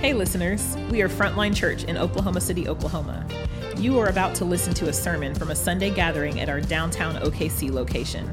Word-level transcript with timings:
Hey, 0.00 0.14
listeners, 0.14 0.76
we 0.92 1.02
are 1.02 1.08
Frontline 1.08 1.56
Church 1.56 1.82
in 1.82 1.98
Oklahoma 1.98 2.40
City, 2.40 2.68
Oklahoma. 2.68 3.26
You 3.78 3.98
are 3.98 4.06
about 4.06 4.32
to 4.36 4.44
listen 4.44 4.72
to 4.74 4.88
a 4.88 4.92
sermon 4.92 5.34
from 5.34 5.50
a 5.50 5.56
Sunday 5.56 5.90
gathering 5.90 6.38
at 6.38 6.48
our 6.48 6.60
downtown 6.60 7.16
OKC 7.16 7.72
location. 7.72 8.32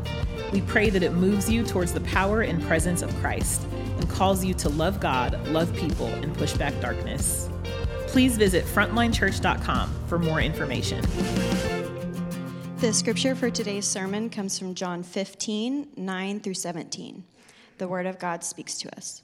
We 0.53 0.61
pray 0.61 0.91
that 0.91 1.01
it 1.01 1.13
moves 1.13 1.49
you 1.49 1.63
towards 1.63 1.91
the 1.91 2.01
power 2.01 2.41
and 2.41 2.61
presence 2.61 3.01
of 3.01 3.11
Christ 3.15 3.63
and 3.97 4.07
calls 4.07 4.45
you 4.45 4.53
to 4.53 4.69
love 4.69 4.99
God, 4.99 5.43
love 5.47 5.75
people, 5.75 6.05
and 6.05 6.37
push 6.37 6.53
back 6.53 6.79
darkness. 6.81 7.49
Please 8.09 8.37
visit 8.37 8.63
frontlinechurch.com 8.65 9.89
for 10.05 10.19
more 10.19 10.41
information. 10.41 11.03
The 12.77 12.93
scripture 12.93 13.33
for 13.33 13.49
today's 13.49 13.87
sermon 13.87 14.29
comes 14.29 14.59
from 14.59 14.75
John 14.75 15.01
15, 15.01 15.93
9 15.97 16.39
through 16.41 16.53
17. 16.53 17.23
The 17.79 17.87
word 17.87 18.05
of 18.05 18.19
God 18.19 18.43
speaks 18.43 18.77
to 18.77 18.95
us. 18.95 19.23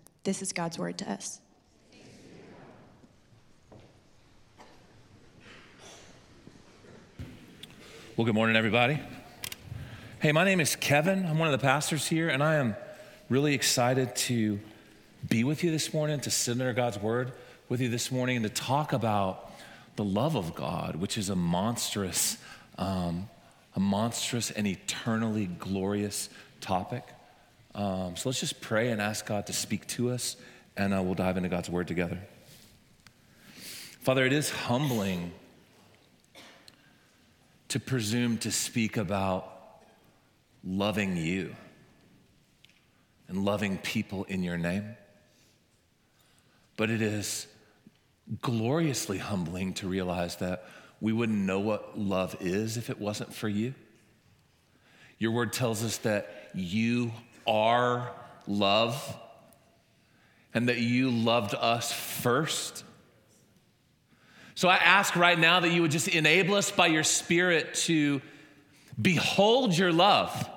This 0.23 0.43
is 0.43 0.53
God's 0.53 0.77
word 0.77 0.99
to 0.99 1.11
us. 1.11 1.39
Well, 8.15 8.25
good 8.25 8.35
morning, 8.35 8.55
everybody. 8.55 8.99
Hey, 10.19 10.31
my 10.31 10.43
name 10.43 10.59
is 10.59 10.75
Kevin. 10.75 11.25
I'm 11.25 11.39
one 11.39 11.51
of 11.51 11.59
the 11.59 11.65
pastors 11.65 12.07
here, 12.07 12.29
and 12.29 12.43
I 12.43 12.55
am 12.55 12.75
really 13.29 13.55
excited 13.55 14.15
to 14.17 14.59
be 15.27 15.43
with 15.43 15.63
you 15.63 15.71
this 15.71 15.91
morning, 15.91 16.19
to 16.19 16.29
sit 16.29 16.51
under 16.51 16.71
God's 16.73 16.99
word 16.99 17.31
with 17.67 17.81
you 17.81 17.89
this 17.89 18.11
morning, 18.11 18.35
and 18.35 18.45
to 18.45 18.51
talk 18.51 18.93
about 18.93 19.51
the 19.95 20.03
love 20.03 20.35
of 20.35 20.53
God, 20.53 20.97
which 20.97 21.17
is 21.17 21.29
a 21.29 21.35
monstrous, 21.35 22.37
um, 22.77 23.27
a 23.75 23.79
monstrous 23.79 24.51
and 24.51 24.67
eternally 24.67 25.47
glorious 25.47 26.29
topic. 26.59 27.07
Um, 27.73 28.15
so 28.15 28.29
let's 28.29 28.39
just 28.39 28.61
pray 28.61 28.89
and 28.89 29.01
ask 29.01 29.25
God 29.25 29.47
to 29.47 29.53
speak 29.53 29.87
to 29.87 30.11
us, 30.11 30.35
and 30.75 30.93
uh, 30.93 31.01
we'll 31.01 31.13
dive 31.13 31.37
into 31.37 31.49
God's 31.49 31.69
word 31.69 31.87
together. 31.87 32.19
Father, 34.01 34.25
it 34.25 34.33
is 34.33 34.49
humbling 34.49 35.31
to 37.69 37.79
presume 37.79 38.37
to 38.39 38.51
speak 38.51 38.97
about 38.97 39.47
loving 40.63 41.15
you 41.15 41.55
and 43.27 43.45
loving 43.45 43.77
people 43.77 44.25
in 44.25 44.43
your 44.43 44.57
name. 44.57 44.97
But 46.75 46.89
it 46.89 47.01
is 47.01 47.47
gloriously 48.41 49.17
humbling 49.17 49.73
to 49.75 49.87
realize 49.87 50.35
that 50.37 50.65
we 50.99 51.13
wouldn't 51.13 51.37
know 51.37 51.59
what 51.59 51.97
love 51.97 52.35
is 52.41 52.75
if 52.75 52.89
it 52.89 52.99
wasn't 52.99 53.33
for 53.33 53.47
you. 53.47 53.73
Your 55.17 55.31
word 55.31 55.53
tells 55.53 55.83
us 55.83 55.97
that 55.99 56.49
you 56.53 57.11
are 57.45 58.11
love 58.47 59.17
and 60.53 60.69
that 60.69 60.77
you 60.77 61.09
loved 61.09 61.55
us 61.55 61.91
first. 61.91 62.83
So 64.55 64.69
I 64.69 64.75
ask 64.75 65.15
right 65.15 65.39
now 65.39 65.61
that 65.61 65.71
you 65.71 65.81
would 65.81 65.91
just 65.91 66.07
enable 66.07 66.55
us 66.55 66.71
by 66.71 66.87
your 66.87 67.03
Spirit 67.03 67.73
to 67.85 68.21
behold 69.01 69.77
your 69.77 69.91
love. 69.91 70.49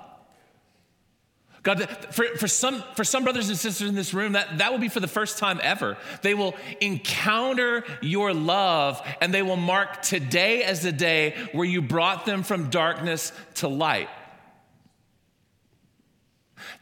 God, 1.63 1.89
for, 2.11 2.25
for, 2.37 2.47
some, 2.47 2.83
for 2.95 3.03
some 3.03 3.23
brothers 3.23 3.49
and 3.49 3.57
sisters 3.57 3.89
in 3.89 3.95
this 3.95 4.13
room, 4.13 4.33
that, 4.33 4.59
that 4.59 4.71
will 4.71 4.77
be 4.77 4.87
for 4.87 4.99
the 4.99 5.07
first 5.07 5.39
time 5.39 5.59
ever. 5.63 5.97
They 6.21 6.35
will 6.35 6.55
encounter 6.79 7.83
your 8.01 8.35
love 8.35 9.01
and 9.19 9.33
they 9.33 9.41
will 9.41 9.55
mark 9.55 10.03
today 10.03 10.61
as 10.61 10.83
the 10.83 10.91
day 10.91 11.33
where 11.53 11.65
you 11.65 11.81
brought 11.81 12.27
them 12.27 12.43
from 12.43 12.69
darkness 12.69 13.31
to 13.55 13.67
light. 13.67 14.09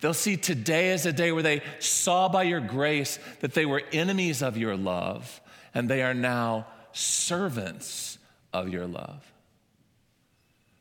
They'll 0.02 0.14
see 0.14 0.38
today 0.38 0.92
as 0.92 1.06
a 1.06 1.14
day 1.14 1.32
where 1.32 1.44
they 1.44 1.62
saw 1.80 2.30
by 2.30 2.44
your 2.44 2.60
grace 2.60 3.20
that 3.40 3.54
they 3.54 3.66
were 3.66 3.82
enemies 3.92 4.42
of 4.42 4.58
your 4.58 4.78
love, 4.78 5.42
and 5.74 5.90
they 5.90 6.04
are 6.04 6.14
now 6.14 6.68
servants 6.92 8.18
of 8.52 8.70
your 8.70 8.86
love. 8.86 9.32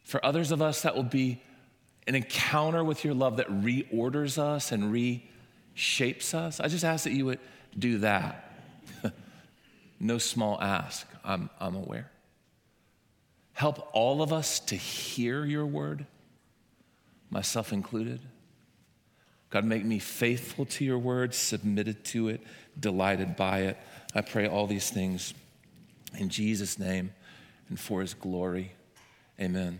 For 0.05 0.25
others 0.25 0.53
of 0.53 0.61
us, 0.61 0.83
that 0.83 0.95
will 0.95 1.03
be 1.05 1.41
an 2.07 2.15
encounter 2.15 2.85
with 2.85 3.05
your 3.05 3.15
love 3.15 3.37
that 3.37 3.49
reorders 3.49 4.37
us 4.37 4.73
and 4.73 4.93
reshapes 4.93 6.35
us. 6.35 6.61
I 6.61 6.69
just 6.69 6.85
ask 6.85 7.05
that 7.05 7.13
you 7.13 7.27
would 7.27 7.39
do 7.79 7.99
that. 7.99 8.53
no 10.01 10.19
small 10.19 10.61
ask, 10.61 11.07
I'm, 11.25 11.49
I'm 11.61 11.77
aware. 11.77 12.11
Help 13.55 13.89
all 13.93 14.23
of 14.23 14.33
us 14.33 14.61
to 14.61 14.77
hear 14.77 15.45
your 15.45 15.65
word, 15.65 16.07
myself 17.31 17.73
included. 17.73 18.21
God, 19.53 19.67
make 19.67 19.85
me 19.85 19.99
faithful 19.99 20.65
to 20.65 20.85
your 20.85 20.99
word, 20.99 21.35
submitted 21.35 22.05
to 22.07 22.29
it, 22.29 22.41
delighted 22.81 23.37
by 23.37 23.61
it. 23.61 23.77
I 24.15 24.23
pray 24.23 24.49
all 24.49 24.67
these 24.67 24.89
things 24.89 25.35
in 26.17 26.31
Jesus' 26.31 26.79
name 26.79 27.13
and 27.69 27.79
for 27.79 28.01
his 28.01 28.15
glory. 28.15 28.73
Amen. 29.39 29.79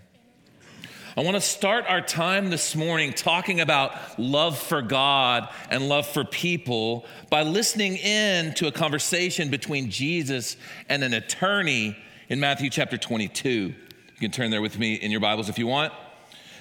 I 1.17 1.23
want 1.23 1.37
to 1.37 1.41
start 1.41 1.87
our 1.89 2.03
time 2.03 2.51
this 2.51 2.77
morning 2.77 3.15
talking 3.15 3.63
about 3.63 4.19
love 4.19 4.59
for 4.59 4.83
God 4.83 5.49
and 5.71 5.89
love 5.89 6.07
for 6.07 6.23
people 6.23 7.07
by 7.31 7.43
listening 7.43 7.97
in 7.97 8.53
to 8.55 8.67
a 8.67 8.73
conversation 8.73 9.49
between 9.49 9.91
Jesus 9.91 10.59
and 10.91 11.03
an 11.03 11.15
attorney 11.15 11.97
in 12.29 12.41
Matthew 12.41 12.69
chapter 12.69 12.99
22. 12.99 13.51
You 13.51 13.75
can 14.21 14.31
turn 14.31 14.51
there 14.51 14.61
with 14.61 14.79
me 14.79 14.97
in 14.97 15.11
your 15.11 15.21
Bibles 15.21 15.49
if 15.49 15.59
you 15.59 15.67
want. 15.67 15.95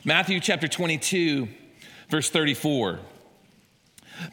Matthew 0.06 0.40
chapter 0.40 0.70
22 0.70 1.50
Verse 2.12 2.30
34. 2.30 3.00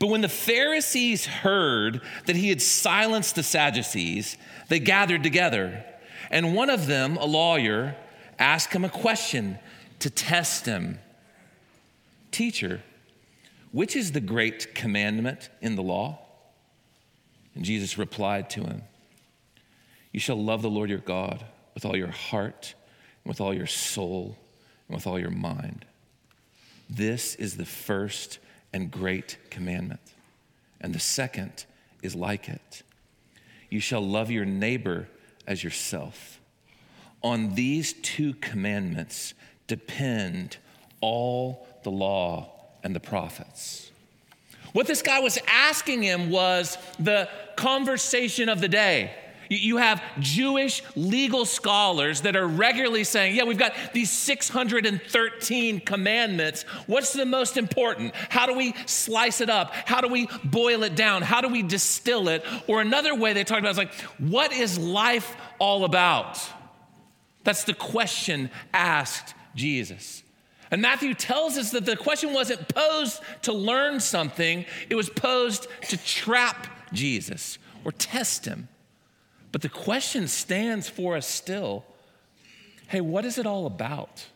But 0.01 0.09
when 0.09 0.21
the 0.21 0.29
Pharisees 0.29 1.27
heard 1.27 2.03
that 2.27 2.35
he 2.35 2.49
had 2.49 2.61
silenced 2.61 3.37
the 3.37 3.45
Sadducees, 3.45 4.37
they 4.69 4.81
gathered 4.81 5.23
together. 5.23 5.85
And 6.29 6.57
one 6.57 6.71
of 6.71 6.87
them, 6.87 7.17
a 7.17 7.25
lawyer, 7.25 7.95
asked 8.37 8.73
him 8.73 8.85
a 8.85 8.91
question 8.91 9.59
to 10.01 10.11
test 10.11 10.67
him 10.67 10.99
Teacher, 12.33 12.83
which 13.73 13.97
is 13.97 14.13
the 14.13 14.21
great 14.21 14.75
commandment 14.75 15.49
in 15.63 15.77
the 15.77 15.83
law? 15.83 16.19
And 17.55 17.65
Jesus 17.65 17.97
replied 17.97 18.51
to 18.51 18.65
him 18.65 18.83
You 20.13 20.21
shall 20.21 20.43
love 20.43 20.63
the 20.63 20.71
Lord 20.71 20.91
your 20.91 20.99
God 20.99 21.45
with 21.75 21.85
all 21.85 21.97
your 21.97 22.11
heart, 22.11 22.75
and 23.25 23.31
with 23.31 23.41
all 23.41 23.55
your 23.55 23.67
soul, 23.67 24.37
and 24.89 24.97
with 24.97 25.07
all 25.07 25.19
your 25.19 25.31
mind. 25.31 25.85
This 26.89 27.35
is 27.35 27.57
the 27.57 27.65
first 27.65 28.39
and 28.73 28.91
great 28.91 29.39
commandment. 29.51 30.01
And 30.81 30.95
the 30.95 31.01
second 31.01 31.65
is 32.03 32.15
like 32.15 32.49
it 32.49 32.83
you 33.71 33.81
shall 33.81 34.01
love 34.01 34.31
your 34.31 34.47
neighbor 34.47 35.09
as 35.47 35.63
yourself. 35.63 36.41
On 37.23 37.55
these 37.55 37.93
two 37.93 38.33
commandments 38.35 39.35
depend 39.67 40.57
all 41.01 41.67
the 41.83 41.91
law 41.91 42.51
and 42.83 42.95
the 42.95 43.01
prophets. 43.01 43.91
What 44.73 44.87
this 44.87 45.03
guy 45.03 45.21
was 45.21 45.39
asking 45.47 46.03
him 46.03 46.31
was 46.31 46.79
the 46.99 47.29
conversation 47.57 48.49
of 48.49 48.61
the 48.61 48.69
day. 48.69 49.13
You 49.49 49.79
have 49.79 50.03
Jewish 50.21 50.83
legal 50.95 51.45
scholars 51.45 52.23
that 52.23 52.37
are 52.37 52.47
regularly 52.47 53.05
saying, 53.05 53.37
yeah, 53.37 53.45
we've 53.45 53.59
got 53.59 53.73
these 53.93 54.11
613 54.11 55.81
commandments. 55.81 56.63
What's 56.87 57.13
the 57.13 57.27
most 57.27 57.57
important? 57.57 58.15
How 58.29 58.47
do 58.47 58.55
we 58.55 58.75
slice 58.87 59.41
it 59.41 59.51
up? 59.51 59.73
How 59.73 60.01
do 60.01 60.09
we 60.09 60.29
boil 60.45 60.83
it 60.83 60.95
down? 60.95 61.23
How 61.23 61.41
do 61.41 61.49
we 61.49 61.63
distill 61.63 62.29
it? 62.29 62.45
Or 62.67 62.81
another 62.81 63.15
way 63.15 63.33
they 63.33 63.45
talk 63.45 63.59
about 63.59 63.73
is 63.73 63.79
like, 63.79 63.95
what 64.19 64.53
is 64.53 64.79
life 64.79 65.37
all 65.59 65.85
about? 65.85 66.39
That's 67.45 67.65
the 67.65 67.75
question 67.75 68.51
asked 68.75 69.35
Jesus. 69.55 70.23
And 70.71 70.83
Matthew 70.83 71.15
tells 71.15 71.57
us 71.57 71.71
that 71.71 71.87
the 71.87 71.97
question 71.97 72.35
wasn't 72.35 72.69
posed 72.69 73.23
to 73.43 73.53
learn 73.53 74.01
something, 74.01 74.67
it 74.91 74.95
was 74.95 75.09
posed 75.09 75.67
to 75.89 75.97
trap 75.97 76.67
Jesus 76.93 77.59
or 77.85 77.93
test 77.93 78.45
him. 78.45 78.69
But 79.53 79.63
the 79.63 79.69
question 79.69 80.29
stands 80.29 80.89
for 80.89 81.17
us 81.17 81.27
still 81.27 81.85
hey, 82.89 83.01
what 83.03 83.27
is 83.27 83.37
it 83.37 83.45
all 83.45 83.67
about? 83.67 84.27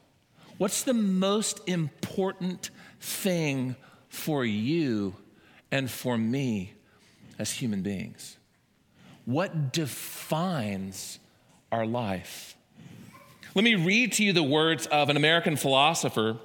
What's 0.58 0.82
the 0.82 0.92
most 0.92 1.60
important 1.66 2.70
thing 3.00 3.76
for 4.10 4.44
you 4.44 5.16
and 5.70 5.90
for 5.90 6.18
me 6.18 6.74
as 7.38 7.50
human 7.50 7.80
beings? 7.80 8.36
What 9.24 9.72
defines 9.72 11.18
our 11.70 11.86
life? 11.86 12.56
Let 13.54 13.64
me 13.64 13.74
read 13.74 14.12
to 14.12 14.24
you 14.24 14.32
the 14.34 14.42
words 14.42 14.86
of 14.86 15.08
an 15.08 15.16
American 15.16 15.56
philosopher, 15.56 16.36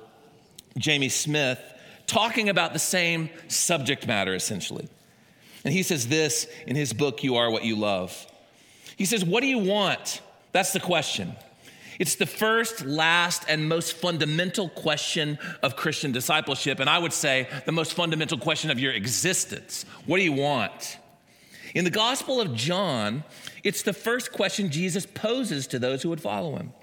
Jamie 0.77 1.09
Smith, 1.09 1.59
talking 2.05 2.47
about 2.47 2.71
the 2.71 2.79
same 2.79 3.29
subject 3.49 4.07
matter 4.07 4.33
essentially. 4.33 4.87
And 5.65 5.73
he 5.73 5.83
says 5.83 6.07
this 6.07 6.47
in 6.65 6.75
his 6.77 6.93
book, 6.93 7.23
You 7.23 7.35
Are 7.35 7.51
What 7.51 7.65
You 7.65 7.75
Love. 7.75 8.25
He 8.97 9.05
says, 9.05 9.23
What 9.23 9.41
do 9.41 9.47
you 9.47 9.59
want? 9.59 10.21
That's 10.51 10.73
the 10.73 10.79
question. 10.81 11.35
It's 11.99 12.15
the 12.15 12.25
first, 12.25 12.85
last, 12.85 13.45
and 13.47 13.67
most 13.67 13.93
fundamental 13.93 14.69
question 14.69 15.39
of 15.63 15.75
Christian 15.75 16.11
discipleship. 16.11 16.79
And 16.79 16.89
I 16.89 16.99
would 16.99 17.13
say 17.13 17.47
the 17.65 17.71
most 17.71 17.93
fundamental 17.93 18.37
question 18.37 18.69
of 18.69 18.79
your 18.79 18.93
existence. 18.93 19.83
What 20.05 20.17
do 20.17 20.23
you 20.23 20.33
want? 20.33 20.97
In 21.73 21.85
the 21.85 21.91
Gospel 21.91 22.39
of 22.39 22.53
John, 22.53 23.23
it's 23.63 23.81
the 23.81 23.93
first 23.93 24.31
question 24.31 24.69
Jesus 24.69 25.05
poses 25.05 25.67
to 25.67 25.79
those 25.79 26.03
who 26.03 26.09
would 26.09 26.21
follow 26.21 26.55
him. 26.55 26.73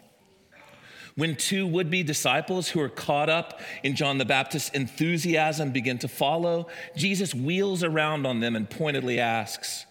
When 1.17 1.37
two 1.37 1.65
would 1.67 1.91
be 1.91 2.03
disciples 2.03 2.69
who 2.69 2.81
are 2.81 2.89
caught 2.89 3.31
up 3.31 3.61
in 3.85 3.95
John 3.95 4.19
the 4.19 4.25
Baptist's 4.25 4.71
enthusiasm 4.71 5.71
begin 5.71 5.99
to 5.99 6.09
follow, 6.09 6.67
Jesus 6.97 7.33
wheels 7.33 7.85
around 7.85 8.27
on 8.27 8.41
them 8.41 8.57
and 8.57 8.69
pointedly 8.69 9.21
asks, 9.21 9.87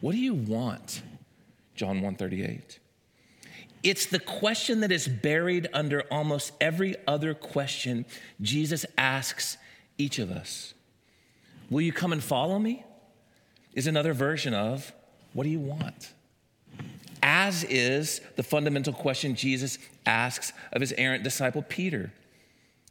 What 0.00 0.12
do 0.12 0.18
you 0.18 0.32
want? 0.32 1.02
John 1.74 1.96
138. 2.02 2.78
It's 3.82 4.06
the 4.06 4.20
question 4.20 4.80
that 4.80 4.92
is 4.92 5.08
buried 5.08 5.68
under 5.72 6.02
almost 6.10 6.52
every 6.60 6.94
other 7.06 7.34
question 7.34 8.04
Jesus 8.40 8.86
asks 8.96 9.56
each 9.98 10.18
of 10.18 10.30
us. 10.30 10.74
Will 11.70 11.80
you 11.80 11.92
come 11.92 12.12
and 12.12 12.22
follow 12.22 12.58
me? 12.58 12.84
Is 13.74 13.86
another 13.86 14.12
version 14.12 14.54
of, 14.54 14.92
What 15.32 15.44
do 15.44 15.50
you 15.50 15.60
want? 15.60 16.12
as 17.22 17.64
is 17.64 18.20
the 18.36 18.42
fundamental 18.42 18.92
question 18.92 19.36
Jesus 19.36 19.78
asks 20.04 20.52
of 20.72 20.80
his 20.80 20.92
errant 20.98 21.22
disciple 21.22 21.62
Peter 21.62 22.12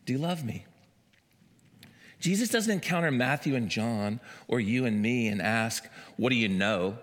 Do 0.06 0.14
you 0.14 0.20
love 0.20 0.44
me? 0.44 0.66
Jesus 2.20 2.50
doesn't 2.50 2.72
encounter 2.72 3.12
Matthew 3.12 3.56
and 3.56 3.70
John 3.70 4.20
or 4.48 4.60
you 4.60 4.86
and 4.86 5.02
me 5.02 5.28
and 5.28 5.42
ask, 5.42 5.88
What 6.18 6.30
do 6.30 6.36
you 6.36 6.48
know? 6.48 6.98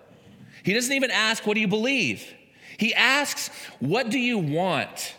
He 0.63 0.73
doesn't 0.73 0.93
even 0.93 1.11
ask, 1.11 1.45
What 1.45 1.55
do 1.55 1.61
you 1.61 1.67
believe? 1.67 2.33
He 2.77 2.93
asks, 2.93 3.49
What 3.79 4.09
do 4.09 4.19
you 4.19 4.37
want? 4.37 5.15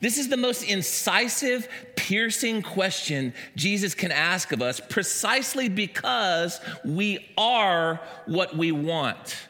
This 0.00 0.18
is 0.18 0.28
the 0.28 0.36
most 0.36 0.64
incisive, 0.64 1.68
piercing 1.96 2.60
question 2.62 3.32
Jesus 3.56 3.94
can 3.94 4.12
ask 4.12 4.52
of 4.52 4.60
us 4.60 4.78
precisely 4.78 5.68
because 5.68 6.60
we 6.84 7.26
are 7.38 8.00
what 8.26 8.56
we 8.56 8.70
want. 8.70 9.48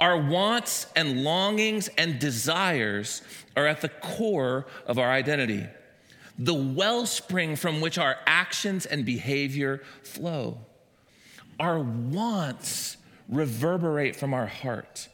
Our 0.00 0.18
wants 0.18 0.86
and 0.96 1.22
longings 1.22 1.88
and 1.96 2.18
desires 2.18 3.22
are 3.56 3.66
at 3.66 3.80
the 3.80 3.88
core 3.88 4.66
of 4.86 4.98
our 4.98 5.10
identity, 5.10 5.66
the 6.38 6.54
wellspring 6.54 7.56
from 7.56 7.80
which 7.80 7.96
our 7.96 8.16
actions 8.26 8.86
and 8.86 9.06
behavior 9.06 9.82
flow. 10.02 10.58
Our 11.60 11.78
wants 11.78 12.96
reverberate 13.28 14.16
from 14.16 14.34
our 14.34 14.46
heart, 14.46 15.08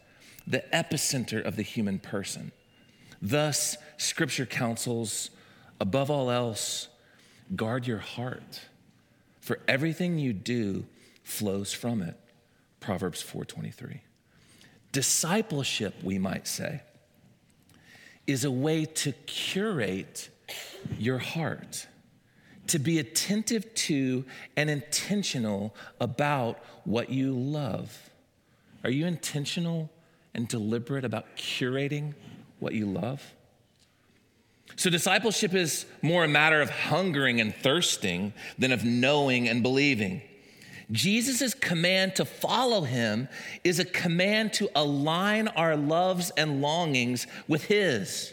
the 0.47 0.65
epicenter 0.73 1.45
of 1.45 1.57
the 1.57 1.63
human 1.63 1.99
person. 1.99 2.53
Thus, 3.23 3.77
Scripture 3.97 4.47
counsels, 4.47 5.31
above 5.79 6.11
all 6.11 6.31
else, 6.31 6.89
guard 7.55 7.87
your 7.87 7.99
heart, 7.99 8.63
for 9.41 9.61
everything 9.67 10.19
you 10.19 10.33
do 10.33 10.87
flows 11.23 11.73
from 11.73 12.03
it. 12.03 12.17
Proverbs 12.81 13.23
4:23. 13.23 14.01
Discipleship, 14.93 16.03
we 16.03 16.19
might 16.19 16.49
say, 16.49 16.83
is 18.27 18.45
a 18.45 18.51
way 18.51 18.85
to 18.85 19.13
curate 19.27 20.31
your 20.99 21.19
heart, 21.19 21.87
to 22.71 22.79
be 22.79 22.99
attentive 22.99 23.73
to 23.75 24.25
and 24.57 24.71
intentional 24.71 25.75
about 26.01 26.59
what 26.85 27.11
you 27.11 27.33
love. 27.33 28.11
Are 28.85 28.91
you 28.91 29.07
intentional 29.07 29.91
and 30.35 30.47
deliberate 30.47 31.05
about 31.05 31.37
curating 31.37 32.15
what 32.61 32.75
you 32.75 32.87
love? 32.87 33.35
So, 34.77 34.89
discipleship 34.89 35.53
is 35.53 35.85
more 36.01 36.25
a 36.25 36.29
matter 36.29 36.61
of 36.61 36.71
hungering 36.71 37.41
and 37.41 37.55
thirsting 37.55 38.33
than 38.59 38.73
of 38.73 38.85
knowing 38.85 39.49
and 39.49 39.63
believing. 39.63 40.23
Jesus' 40.93 41.55
command 41.55 42.17
to 42.17 42.25
follow 42.25 42.83
him 42.83 43.29
is 43.63 43.79
a 43.79 43.85
command 43.85 44.53
to 44.55 44.71
align 44.75 45.49
our 45.49 45.77
loves 45.77 46.31
and 46.37 46.61
longings 46.61 47.27
with 47.47 47.65
his, 47.65 48.33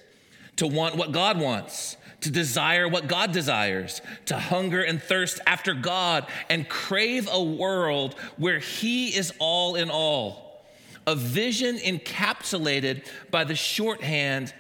to 0.56 0.68
want 0.68 0.96
what 0.96 1.12
God 1.12 1.40
wants, 1.40 1.98
to 2.22 2.32
desire 2.32 2.88
what 2.88 3.08
God 3.08 3.32
desires, 3.32 4.02
to 4.26 4.38
hunger 4.38 4.82
and 4.82 5.02
thirst 5.02 5.40
after 5.46 5.74
God, 5.74 6.26
and 6.50 6.68
crave 6.68 7.30
a 7.32 7.42
world 7.42 8.16
where 8.38 8.60
he 8.60 9.16
is 9.16 9.34
all 9.40 9.76
in 9.76 9.90
all. 9.90 10.66
A 11.06 11.16
vision 11.16 11.78
encapsulated 11.78 13.08
by 13.32 13.44
the 13.44 13.56
shorthand, 13.56 14.54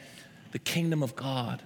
the 0.51 0.59
kingdom 0.59 1.03
of 1.03 1.15
God. 1.15 1.61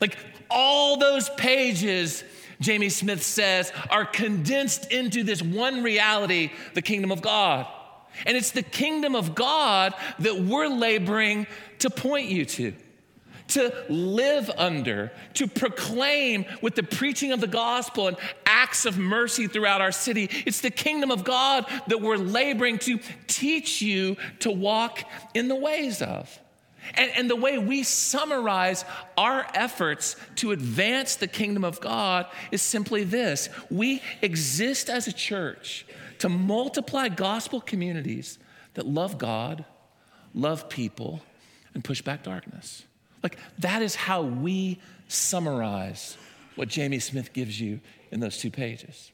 Like 0.00 0.16
all 0.50 0.98
those 0.98 1.28
pages 1.30 2.24
Jamie 2.60 2.88
Smith 2.88 3.22
says, 3.22 3.72
are 3.90 4.04
condensed 4.04 4.90
into 4.92 5.22
this 5.22 5.42
one 5.42 5.82
reality 5.82 6.50
the 6.74 6.82
kingdom 6.82 7.12
of 7.12 7.22
God. 7.22 7.66
And 8.26 8.36
it's 8.36 8.50
the 8.50 8.62
kingdom 8.62 9.14
of 9.14 9.34
God 9.34 9.94
that 10.18 10.40
we're 10.40 10.68
laboring 10.68 11.46
to 11.80 11.90
point 11.90 12.28
you 12.28 12.44
to, 12.44 12.74
to 13.48 13.72
live 13.88 14.50
under, 14.56 15.10
to 15.34 15.46
proclaim 15.46 16.44
with 16.62 16.74
the 16.74 16.82
preaching 16.82 17.32
of 17.32 17.40
the 17.40 17.46
gospel 17.46 18.08
and 18.08 18.16
acts 18.46 18.84
of 18.84 18.98
mercy 18.98 19.46
throughout 19.46 19.80
our 19.80 19.92
city. 19.92 20.28
It's 20.46 20.60
the 20.60 20.70
kingdom 20.70 21.10
of 21.10 21.24
God 21.24 21.66
that 21.88 22.00
we're 22.00 22.16
laboring 22.16 22.78
to 22.80 22.98
teach 23.26 23.82
you 23.82 24.16
to 24.40 24.50
walk 24.50 25.02
in 25.34 25.48
the 25.48 25.56
ways 25.56 26.02
of. 26.02 26.38
And, 26.94 27.10
and, 27.16 27.28
the 27.28 27.36
way 27.36 27.58
we 27.58 27.82
summarize 27.82 28.84
our 29.18 29.46
efforts 29.52 30.16
to 30.36 30.52
advance 30.52 31.16
the 31.16 31.26
kingdom 31.26 31.62
of 31.62 31.80
God 31.80 32.26
is 32.50 32.62
simply 32.62 33.04
this 33.04 33.50
we 33.70 34.00
exist 34.22 34.88
as 34.88 35.06
a 35.06 35.12
church 35.12 35.84
to 36.20 36.30
multiply 36.30 37.08
gospel 37.08 37.60
communities 37.60 38.38
that 38.74 38.86
love 38.86 39.18
God, 39.18 39.64
love 40.34 40.68
people, 40.68 41.20
and 41.74 41.84
push 41.84 42.00
back 42.00 42.22
darkness. 42.22 42.84
Like, 43.28 43.38
that 43.58 43.82
is 43.82 43.94
how 43.94 44.22
we 44.22 44.78
summarize 45.08 46.16
what 46.54 46.68
Jamie 46.68 46.98
Smith 46.98 47.34
gives 47.34 47.60
you 47.60 47.80
in 48.10 48.20
those 48.20 48.38
two 48.38 48.50
pages. 48.50 49.12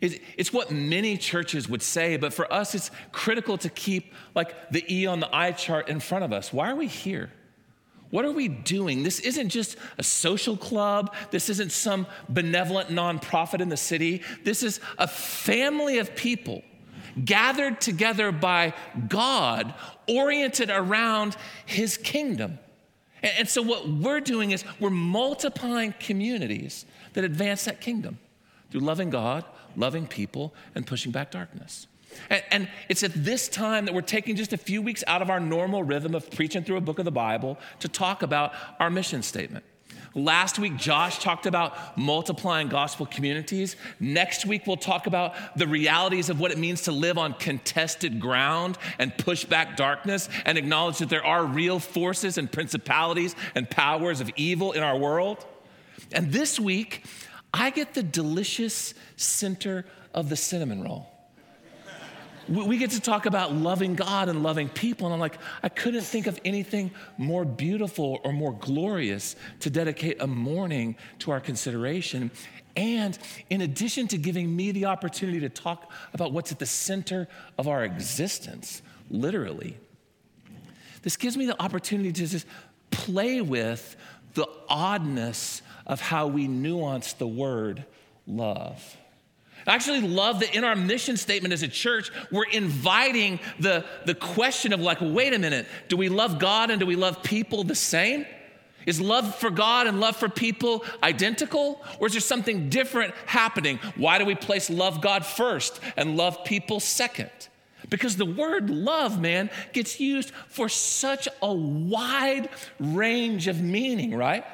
It's 0.00 0.50
what 0.50 0.70
many 0.70 1.18
churches 1.18 1.68
would 1.68 1.82
say, 1.82 2.16
but 2.16 2.32
for 2.32 2.50
us, 2.50 2.74
it's 2.74 2.90
critical 3.12 3.58
to 3.58 3.68
keep 3.68 4.14
like 4.34 4.70
the 4.70 4.82
E 4.90 5.06
on 5.06 5.20
the 5.20 5.28
eye 5.34 5.52
chart 5.52 5.90
in 5.90 6.00
front 6.00 6.24
of 6.24 6.32
us. 6.32 6.54
Why 6.54 6.70
are 6.70 6.74
we 6.74 6.86
here? 6.86 7.30
What 8.08 8.24
are 8.24 8.32
we 8.32 8.48
doing? 8.48 9.02
This 9.02 9.20
isn't 9.20 9.50
just 9.50 9.76
a 9.98 10.02
social 10.02 10.56
club. 10.56 11.14
This 11.30 11.50
isn't 11.50 11.72
some 11.72 12.06
benevolent 12.30 12.88
nonprofit 12.88 13.60
in 13.60 13.68
the 13.68 13.76
city. 13.76 14.22
This 14.42 14.62
is 14.62 14.80
a 14.96 15.06
family 15.06 15.98
of 15.98 16.16
people 16.16 16.62
gathered 17.22 17.78
together 17.80 18.32
by 18.32 18.72
God, 19.06 19.74
oriented 20.08 20.70
around 20.70 21.36
his 21.66 21.98
kingdom. 21.98 22.58
And, 23.26 23.48
so, 23.48 23.62
what 23.62 23.88
we're 23.88 24.20
doing 24.20 24.50
is 24.50 24.64
we're 24.80 24.90
multiplying 24.90 25.94
communities 25.98 26.86
that 27.14 27.24
advance 27.24 27.64
that 27.64 27.80
kingdom 27.80 28.18
through 28.70 28.80
loving 28.80 29.10
God, 29.10 29.44
loving 29.74 30.06
people, 30.06 30.54
and 30.74 30.86
pushing 30.86 31.12
back 31.12 31.30
darkness. 31.30 31.86
And, 32.30 32.42
and, 32.50 32.68
it's 32.88 33.02
at 33.02 33.12
this 33.14 33.48
time 33.48 33.84
that 33.86 33.94
we're 33.94 34.00
taking 34.00 34.36
just 34.36 34.52
a 34.52 34.56
few 34.56 34.80
weeks 34.80 35.02
out 35.06 35.22
of 35.22 35.30
our 35.30 35.40
normal 35.40 35.82
rhythm 35.82 36.14
of 36.14 36.30
preaching 36.30 36.62
through 36.64 36.76
a 36.76 36.80
book 36.80 36.98
of 36.98 37.04
the 37.04 37.10
Bible 37.10 37.58
to 37.80 37.88
talk 37.88 38.22
about 38.22 38.52
our 38.80 38.90
mission 38.90 39.22
statement. 39.22 39.64
Last 40.16 40.58
week, 40.58 40.78
Josh 40.78 41.18
talked 41.18 41.44
about 41.44 41.98
multiplying 41.98 42.68
gospel 42.68 43.04
communities. 43.04 43.76
Next 44.00 44.46
week, 44.46 44.66
we'll 44.66 44.78
talk 44.78 45.06
about 45.06 45.34
the 45.58 45.66
realities 45.66 46.30
of 46.30 46.40
what 46.40 46.50
it 46.50 46.56
means 46.56 46.84
to 46.84 46.92
live 46.92 47.18
on 47.18 47.34
contested 47.34 48.18
ground 48.18 48.78
and 48.98 49.16
push 49.18 49.44
back 49.44 49.76
darkness 49.76 50.30
and 50.46 50.56
acknowledge 50.56 50.98
that 50.98 51.10
there 51.10 51.24
are 51.24 51.44
real 51.44 51.78
forces 51.78 52.38
and 52.38 52.50
principalities 52.50 53.36
and 53.54 53.68
powers 53.68 54.22
of 54.22 54.30
evil 54.36 54.72
in 54.72 54.82
our 54.82 54.96
world. 54.96 55.44
And 56.12 56.32
this 56.32 56.58
week, 56.58 57.04
I 57.52 57.68
get 57.68 57.92
the 57.92 58.02
delicious 58.02 58.94
center 59.16 59.84
of 60.14 60.30
the 60.30 60.36
cinnamon 60.36 60.82
roll 60.82 61.15
we 62.48 62.78
get 62.78 62.90
to 62.90 63.00
talk 63.00 63.26
about 63.26 63.54
loving 63.54 63.94
God 63.94 64.28
and 64.28 64.42
loving 64.42 64.68
people. 64.68 65.06
And 65.06 65.14
I'm 65.14 65.20
like, 65.20 65.38
I 65.62 65.68
couldn't 65.68 66.02
think 66.02 66.26
of 66.26 66.38
anything 66.44 66.90
more 67.18 67.44
beautiful 67.44 68.20
or 68.24 68.32
more 68.32 68.52
glorious 68.52 69.36
to 69.60 69.70
dedicate 69.70 70.20
a 70.20 70.26
morning 70.26 70.96
to 71.20 71.30
our 71.30 71.40
consideration. 71.40 72.30
And 72.76 73.18
in 73.48 73.62
addition 73.62 74.06
to 74.08 74.18
giving 74.18 74.54
me 74.54 74.70
the 74.70 74.84
opportunity 74.84 75.40
to 75.40 75.48
talk 75.48 75.90
about 76.12 76.32
what's 76.32 76.52
at 76.52 76.58
the 76.58 76.66
center 76.66 77.26
of 77.58 77.68
our 77.68 77.84
existence, 77.84 78.82
literally, 79.10 79.76
this 81.02 81.16
gives 81.16 81.36
me 81.36 81.46
the 81.46 81.60
opportunity 81.60 82.12
to 82.12 82.26
just 82.26 82.46
play 82.90 83.40
with 83.40 83.96
the 84.34 84.48
oddness 84.68 85.62
of 85.86 86.00
how 86.00 86.26
we 86.26 86.48
nuance 86.48 87.14
the 87.14 87.26
word 87.26 87.84
love. 88.26 88.96
I 89.66 89.74
actually 89.74 90.02
love 90.02 90.40
that 90.40 90.54
in 90.54 90.64
our 90.64 90.76
mission 90.76 91.16
statement 91.16 91.52
as 91.52 91.62
a 91.62 91.68
church, 91.68 92.12
we're 92.30 92.44
inviting 92.44 93.40
the, 93.58 93.84
the 94.04 94.14
question 94.14 94.72
of, 94.72 94.80
like, 94.80 94.98
wait 95.00 95.34
a 95.34 95.38
minute, 95.38 95.66
do 95.88 95.96
we 95.96 96.08
love 96.08 96.38
God 96.38 96.70
and 96.70 96.78
do 96.78 96.86
we 96.86 96.96
love 96.96 97.22
people 97.22 97.64
the 97.64 97.74
same? 97.74 98.26
Is 98.86 99.00
love 99.00 99.34
for 99.34 99.50
God 99.50 99.88
and 99.88 99.98
love 99.98 100.16
for 100.16 100.28
people 100.28 100.84
identical? 101.02 101.84
Or 101.98 102.06
is 102.06 102.12
there 102.12 102.20
something 102.20 102.70
different 102.70 103.14
happening? 103.26 103.80
Why 103.96 104.18
do 104.18 104.24
we 104.24 104.36
place 104.36 104.70
love 104.70 105.00
God 105.00 105.26
first 105.26 105.80
and 105.96 106.16
love 106.16 106.44
people 106.44 106.78
second? 106.78 107.30
Because 107.90 108.16
the 108.16 108.24
word 108.24 108.70
love, 108.70 109.20
man, 109.20 109.50
gets 109.72 109.98
used 109.98 110.30
for 110.48 110.68
such 110.68 111.28
a 111.42 111.52
wide 111.52 112.48
range 112.78 113.48
of 113.48 113.60
meaning, 113.60 114.14
right? 114.14 114.44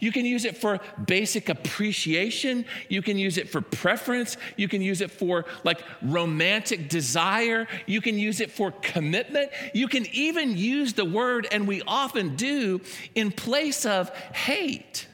You 0.00 0.12
can 0.12 0.24
use 0.24 0.44
it 0.44 0.56
for 0.56 0.78
basic 1.06 1.48
appreciation. 1.48 2.64
You 2.88 3.02
can 3.02 3.18
use 3.18 3.36
it 3.36 3.48
for 3.48 3.60
preference. 3.60 4.36
You 4.56 4.68
can 4.68 4.80
use 4.80 5.00
it 5.00 5.10
for 5.10 5.44
like 5.64 5.82
romantic 6.02 6.88
desire. 6.88 7.66
You 7.86 8.00
can 8.00 8.16
use 8.16 8.40
it 8.40 8.52
for 8.52 8.70
commitment. 8.70 9.50
You 9.74 9.88
can 9.88 10.06
even 10.12 10.56
use 10.56 10.92
the 10.92 11.04
word, 11.04 11.48
and 11.50 11.66
we 11.66 11.82
often 11.86 12.36
do, 12.36 12.80
in 13.16 13.32
place 13.32 13.84
of 13.84 14.10
hate, 14.34 15.08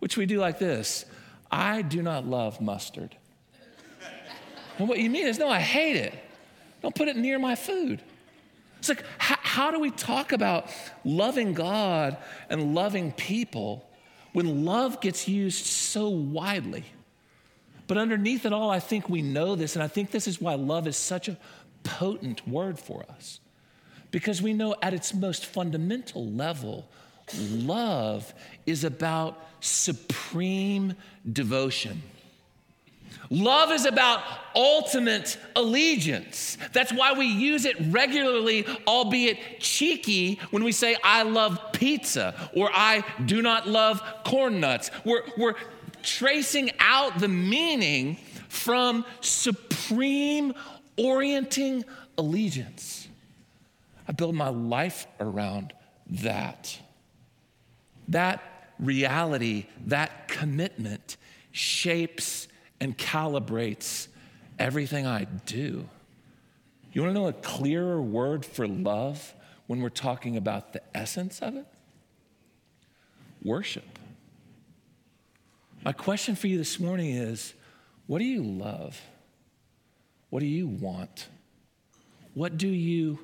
which 0.00 0.16
we 0.16 0.26
do 0.26 0.38
like 0.38 0.58
this 0.58 1.06
I 1.50 1.80
do 1.80 2.02
not 2.02 2.26
love 2.26 2.60
mustard. 2.60 3.16
and 4.78 4.88
what 4.88 4.98
you 4.98 5.08
mean 5.08 5.26
is, 5.26 5.38
no, 5.38 5.48
I 5.48 5.60
hate 5.60 5.96
it. 5.96 6.14
Don't 6.82 6.94
put 6.94 7.08
it 7.08 7.16
near 7.16 7.38
my 7.38 7.54
food. 7.54 8.02
It's 8.78 8.90
like, 8.90 9.02
how, 9.16 9.36
how 9.40 9.70
do 9.70 9.80
we 9.80 9.90
talk 9.90 10.32
about 10.32 10.70
loving 11.02 11.54
God 11.54 12.16
and 12.50 12.74
loving 12.74 13.10
people? 13.12 13.87
When 14.38 14.64
love 14.64 15.00
gets 15.00 15.26
used 15.26 15.66
so 15.66 16.08
widely. 16.08 16.84
But 17.88 17.98
underneath 17.98 18.46
it 18.46 18.52
all, 18.52 18.70
I 18.70 18.78
think 18.78 19.08
we 19.08 19.20
know 19.20 19.56
this, 19.56 19.74
and 19.74 19.82
I 19.82 19.88
think 19.88 20.12
this 20.12 20.28
is 20.28 20.40
why 20.40 20.54
love 20.54 20.86
is 20.86 20.96
such 20.96 21.26
a 21.26 21.36
potent 21.82 22.46
word 22.46 22.78
for 22.78 23.04
us. 23.10 23.40
Because 24.12 24.40
we 24.40 24.52
know 24.52 24.76
at 24.80 24.94
its 24.94 25.12
most 25.12 25.44
fundamental 25.44 26.24
level, 26.24 26.88
love 27.36 28.32
is 28.64 28.84
about 28.84 29.44
supreme 29.58 30.94
devotion. 31.32 32.00
Love 33.30 33.70
is 33.72 33.84
about 33.84 34.22
ultimate 34.54 35.36
allegiance. 35.54 36.56
That's 36.72 36.92
why 36.92 37.12
we 37.12 37.26
use 37.26 37.66
it 37.66 37.76
regularly, 37.90 38.66
albeit 38.86 39.60
cheeky, 39.60 40.40
when 40.50 40.64
we 40.64 40.72
say, 40.72 40.96
I 41.04 41.24
love 41.24 41.60
pizza 41.72 42.50
or 42.54 42.70
I 42.72 43.04
do 43.26 43.42
not 43.42 43.68
love 43.68 44.02
corn 44.24 44.60
nuts. 44.60 44.90
We're, 45.04 45.24
we're 45.36 45.54
tracing 46.02 46.70
out 46.78 47.18
the 47.18 47.28
meaning 47.28 48.16
from 48.48 49.04
supreme 49.20 50.54
orienting 50.96 51.84
allegiance. 52.16 53.08
I 54.08 54.12
build 54.12 54.34
my 54.34 54.48
life 54.48 55.06
around 55.20 55.74
that. 56.06 56.78
That 58.08 58.42
reality, 58.78 59.66
that 59.86 60.28
commitment 60.28 61.18
shapes 61.52 62.48
and 62.80 62.96
calibrates 62.96 64.08
everything 64.58 65.06
I 65.06 65.24
do. 65.24 65.88
You 66.92 67.02
want 67.02 67.14
to 67.14 67.20
know 67.20 67.28
a 67.28 67.32
clearer 67.32 68.00
word 68.00 68.44
for 68.44 68.66
love 68.66 69.34
when 69.66 69.80
we're 69.82 69.88
talking 69.88 70.36
about 70.36 70.72
the 70.72 70.82
essence 70.96 71.40
of 71.40 71.56
it? 71.56 71.66
Worship. 73.42 73.98
My 75.84 75.92
question 75.92 76.34
for 76.34 76.48
you 76.48 76.58
this 76.58 76.80
morning 76.80 77.10
is 77.10 77.54
what 78.06 78.18
do 78.18 78.24
you 78.24 78.42
love? 78.42 79.00
What 80.30 80.40
do 80.40 80.46
you 80.46 80.66
want? 80.66 81.28
What 82.34 82.58
do 82.58 82.68
you 82.68 83.18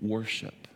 worship? 0.00 0.68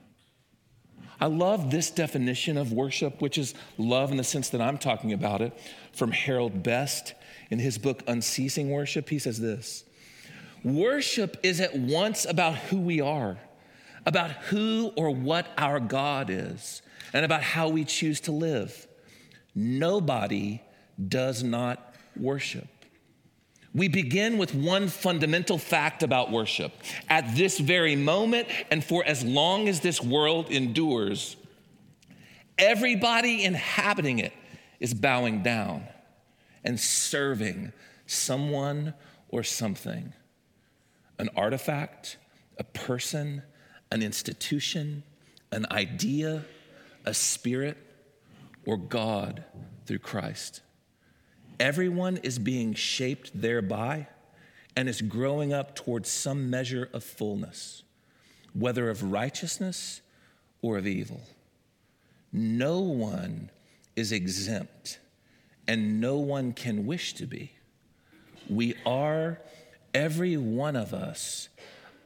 I 1.21 1.27
love 1.27 1.71
this 1.71 1.91
definition 1.91 2.59
of 2.59 2.73
worship, 2.73 3.23
which 3.23 3.39
is 3.39 3.55
love 3.79 4.11
in 4.11 4.17
the 4.17 4.25
sense 4.25 4.51
that 4.51 4.61
I'm 4.61 4.79
talking 4.79 5.13
about 5.13 5.41
it, 5.41 5.53
from 5.93 6.13
Harold 6.13 6.63
Best 6.63 7.15
in 7.51 7.59
his 7.59 7.79
book 7.79 8.03
Unceasing 8.07 8.71
Worship, 8.71 9.09
he 9.09 9.19
says 9.19 9.41
this 9.41 9.85
Worship 10.65 11.37
is 11.43 11.61
at 11.61 11.77
once 11.77 12.25
about 12.25 12.57
who 12.57 12.81
we 12.81 13.01
are, 13.01 13.39
about 14.05 14.31
who 14.31 14.93
or 14.97 15.11
what 15.11 15.47
our 15.57 15.79
God 15.81 16.29
is, 16.31 16.83
and 17.13 17.25
about 17.25 17.43
how 17.43 17.69
we 17.69 17.85
choose 17.85 18.21
to 18.23 18.33
live. 18.33 18.87
Nobody 19.55 20.63
does 21.09 21.43
not 21.43 21.95
worship. 22.17 22.67
We 23.75 23.89
begin 23.89 24.39
with 24.39 24.55
one 24.55 24.89
fundamental 24.89 25.59
fact 25.59 26.03
about 26.03 26.31
worship. 26.31 26.73
At 27.11 27.37
this 27.37 27.59
very 27.59 27.95
moment, 27.95 28.49
and 28.71 28.83
for 28.83 29.05
as 29.05 29.23
long 29.23 29.69
as 29.69 29.81
this 29.81 30.03
world 30.03 30.51
endures, 30.51 31.37
everybody 32.59 33.45
inhabiting 33.45 34.19
it 34.19 34.33
is 34.81 34.95
bowing 34.95 35.43
down 35.43 35.87
and 36.67 36.79
serving 36.79 37.73
someone 38.07 38.93
or 39.29 39.43
something 39.43 40.13
an 41.19 41.31
artifact, 41.35 42.19
a 42.59 42.65
person, 42.65 43.43
an 43.91 44.03
institution, 44.03 45.03
an 45.51 45.65
idea, 45.71 46.45
a 47.07 47.15
spirit, 47.15 47.79
or 48.67 48.77
God 48.77 49.43
through 49.87 50.01
Christ. 50.01 50.61
Everyone 51.59 52.19
is 52.19 52.39
being 52.39 52.75
shaped 52.75 53.31
thereby 53.33 54.09
and 54.77 54.91
is 54.91 55.01
growing 55.01 55.55
up 55.55 55.75
towards 55.75 56.11
some 56.11 56.51
measure 56.51 56.91
of 56.93 57.03
fullness, 57.03 57.83
whether 58.53 58.91
of 58.91 59.11
righteousness 59.11 60.03
or 60.61 60.77
of 60.77 60.87
evil. 60.87 61.23
No 62.31 62.81
one 62.81 63.49
is 63.95 64.13
exempt 64.13 64.99
and 65.69 66.01
no 66.01 66.17
one 66.17 66.53
can 66.53 66.87
wish 66.87 67.15
to 67.15 67.27
be. 67.27 67.53
We 68.49 68.75
are, 68.85 69.41
every 69.93 70.37
one 70.37 70.77
of 70.77 70.95
us, 70.95 71.49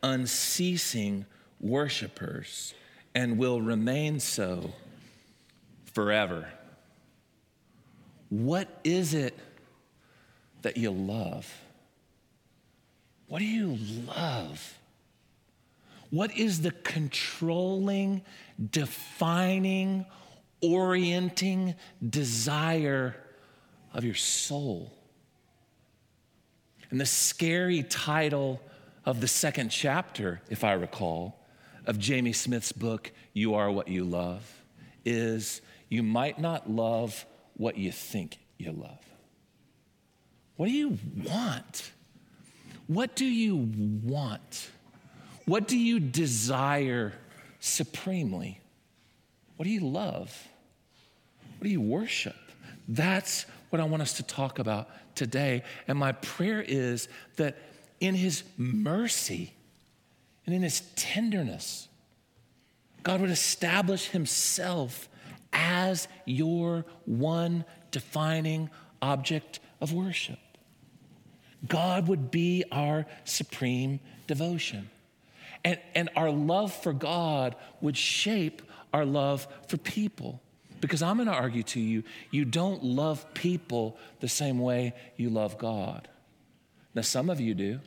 unceasing 0.03 1.27
worshipers 1.61 2.75
and 3.15 3.37
will 3.39 3.61
remain 3.61 4.21
so 4.21 4.73
forever. 5.93 6.49
What 8.29 8.69
is 8.85 9.13
it 9.13 9.39
that 10.63 10.77
you 10.77 10.91
love? 10.91 11.53
What 13.27 13.41
do 13.41 13.45
you 13.45 13.79
love? 14.07 14.79
What 16.11 16.37
is 16.37 16.63
the 16.63 16.73
controlling, 16.73 18.23
defining, 18.71 20.07
orienting 20.61 21.75
desire 22.09 23.17
of 23.93 24.05
your 24.05 24.15
soul. 24.15 24.93
And 26.91 27.01
the 27.01 27.07
scary 27.07 27.83
title 27.83 28.61
of 29.05 29.21
the 29.21 29.29
second 29.29 29.71
chapter, 29.71 30.41
if 30.51 30.65
I 30.65 30.73
recall, 30.73 31.39
of 31.87 31.99
Jamie 31.99 32.33
Smith's 32.33 32.73
book, 32.73 33.13
You 33.33 33.55
Are 33.55 33.71
What 33.71 33.89
You 33.89 34.05
Love, 34.05 34.63
is 35.05 35.61
You 35.89 36.03
Might 36.03 36.39
Not 36.39 36.71
Love 36.71 37.25
What 37.57 37.77
You 37.77 37.93
Think 37.93 38.39
You 38.59 38.73
Love. 38.73 38.99
What 40.57 40.67
do 40.67 40.73
you 40.73 40.99
want? 41.25 41.93
what 42.91 43.15
do 43.15 43.25
you 43.25 43.71
want? 44.03 44.69
What 45.45 45.69
do 45.69 45.79
you 45.79 46.01
desire 46.01 47.13
supremely? 47.61 48.61
What 49.57 49.65
do 49.65 49.71
you 49.71 49.87
love? 49.87 50.49
What 51.59 51.65
do 51.65 51.71
you 51.71 51.81
worship? 51.81 52.35
That's 52.89 53.47
what 53.71 53.81
I 53.81 53.85
want 53.85 54.03
us 54.03 54.15
to 54.15 54.23
talk 54.23 54.59
about 54.59 54.89
today. 55.15 55.63
And 55.89 55.99
my 55.99 56.13
prayer 56.13 56.63
is 56.67 57.09
that 57.37 57.57
in 58.01 58.15
His 58.15 58.43
mercy 58.57 59.55
and 60.47 60.55
in 60.55 60.63
His 60.63 60.81
tenderness, 60.97 61.89
God 63.03 63.21
would 63.21 63.31
establish 63.31 64.09
Himself 64.09 65.09
as 65.53 66.07
your 66.27 66.85
one 67.07 67.65
defining 67.91 68.71
object 69.03 69.61
of 69.81 69.93
worship. 69.93 70.39
God 71.67 72.09
would 72.09 72.31
be 72.31 72.65
our 72.71 73.07
supreme 73.25 74.01
devotion. 74.27 74.91
And, 75.65 75.79
and 75.95 76.09
our 76.17 76.31
love 76.31 76.73
for 76.73 76.93
God 76.93 77.55
would 77.81 77.97
shape 77.97 78.63
our 78.93 79.05
love 79.05 79.47
for 79.69 79.77
people. 79.77 80.41
Because 80.81 81.03
I'm 81.03 81.17
going 81.17 81.29
to 81.29 81.35
argue 81.35 81.63
to 81.65 81.81
you, 81.81 82.05
you 82.31 82.45
don't 82.45 82.83
love 82.83 83.33
people 83.35 83.99
the 84.21 84.29
same 84.29 84.59
way 84.59 84.95
you 85.17 85.31
love 85.31 85.59
God. 85.59 86.09
Now, 86.95 87.03
some 87.03 87.31
of 87.31 87.41
you 87.41 87.55
do. 87.55 87.81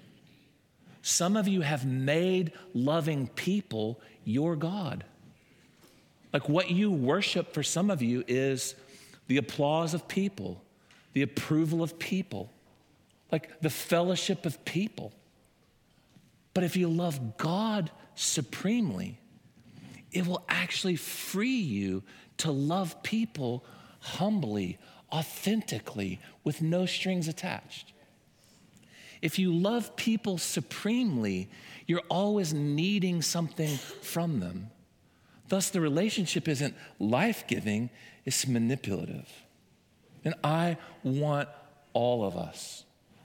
Some 1.02 1.36
of 1.36 1.48
you 1.48 1.62
have 1.62 1.86
made 1.86 2.54
loving 2.74 3.28
people 3.28 4.00
your 4.24 4.56
God. 4.56 5.04
Like 6.32 6.48
what 6.48 6.72
you 6.72 6.92
worship 6.92 7.54
for 7.54 7.62
some 7.62 7.92
of 7.92 8.02
you 8.02 8.24
is 8.28 8.76
the 9.28 9.38
applause 9.38 9.94
of 9.94 10.08
people, 10.08 10.64
the 11.14 11.22
approval 11.22 11.84
of 11.84 12.00
people, 12.00 12.50
like 13.32 13.62
the 13.62 13.70
fellowship 13.70 14.46
of 14.46 14.64
people. 14.66 15.12
But 16.54 16.64
if 16.64 16.76
you 16.76 16.88
love 16.88 17.38
God 17.38 17.92
supremely, 18.16 19.20
it 20.12 20.26
will 20.26 20.44
actually 20.48 20.96
free 20.96 21.50
you 21.50 22.04
to 22.44 22.52
love 22.52 23.02
people 23.04 23.64
humbly, 24.02 24.78
authentically, 25.14 26.20
with 26.44 26.62
no 26.62 26.86
strings 26.86 27.30
attached. 27.30 27.94
If 29.22 29.40
you 29.40 29.54
love 29.54 29.96
people 29.96 30.38
supremely, 30.38 31.50
you're 31.88 32.04
always 32.10 32.54
needing 32.54 33.22
something 33.22 33.78
from 34.02 34.42
them. 34.42 34.72
Thus, 35.48 35.70
the 35.70 35.80
relationship 35.80 36.50
isn't 36.50 36.76
life 37.00 37.48
giving, 37.48 37.90
it's 38.26 38.46
manipulative. 38.46 39.32
And 40.26 40.36
I 40.44 40.76
want 41.02 41.48
all 41.94 42.26
of 42.26 42.36
us, 42.36 42.84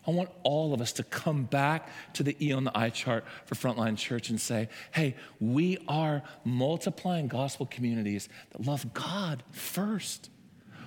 I 0.09 0.11
want 0.11 0.31
all 0.43 0.73
of 0.73 0.81
us 0.81 0.93
to 0.95 1.03
come 1.03 1.45
back 1.45 1.91
to 2.15 2.23
the 2.23 2.35
E 2.41 2.51
on 2.53 2.65
the 2.65 2.77
eye 2.77 2.89
chart 2.89 3.25
for 3.45 3.55
Frontline 3.55 3.99
Church 3.99 4.31
and 4.31 4.41
say, 4.41 4.71
hey, 4.91 5.15
we 5.39 5.77
are 5.87 6.23
multiplying 6.45 7.29
gospel 7.29 7.67
communities 7.67 8.31
that 8.53 8.67
love 8.67 8.95
God 8.95 9.43
first. 9.53 10.31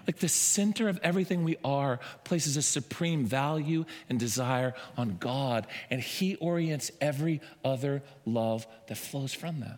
Like 0.08 0.18
the 0.18 0.28
center 0.28 0.90
of 0.90 1.00
everything 1.04 1.44
we 1.44 1.58
are 1.64 2.00
places 2.24 2.58
a 2.58 2.64
supreme 2.64 3.24
value 3.24 3.86
and 4.10 4.20
desire 4.20 4.74
on 4.98 5.18
God, 5.20 5.68
and 5.92 6.02
He 6.02 6.36
orients 6.38 6.90
every 7.00 7.42
other 7.64 8.02
love 8.26 8.66
that 8.88 8.98
flows 8.98 9.34
from 9.34 9.60
that. 9.60 9.78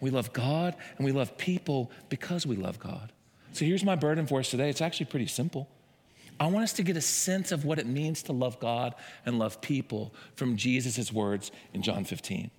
We 0.00 0.08
love 0.08 0.32
God 0.32 0.74
and 0.96 1.04
we 1.04 1.12
love 1.12 1.36
people 1.36 1.90
because 2.08 2.46
we 2.46 2.56
love 2.56 2.78
God. 2.78 3.12
So 3.52 3.66
here's 3.66 3.84
my 3.84 3.96
burden 3.96 4.26
for 4.26 4.40
us 4.40 4.50
today. 4.50 4.70
It's 4.70 4.80
actually 4.80 5.06
pretty 5.06 5.26
simple. 5.26 5.68
I 6.40 6.46
want 6.48 6.64
us 6.64 6.72
to 6.74 6.82
get 6.82 6.96
a 6.96 7.00
sense 7.00 7.52
of 7.52 7.64
what 7.64 7.78
it 7.78 7.86
means 7.86 8.22
to 8.24 8.32
love 8.32 8.58
God 8.58 8.94
and 9.24 9.38
love 9.38 9.60
people 9.60 10.12
from 10.34 10.56
Jesus' 10.56 11.12
words 11.12 11.52
in 11.72 11.82
John 11.82 12.04
15. 12.04 12.50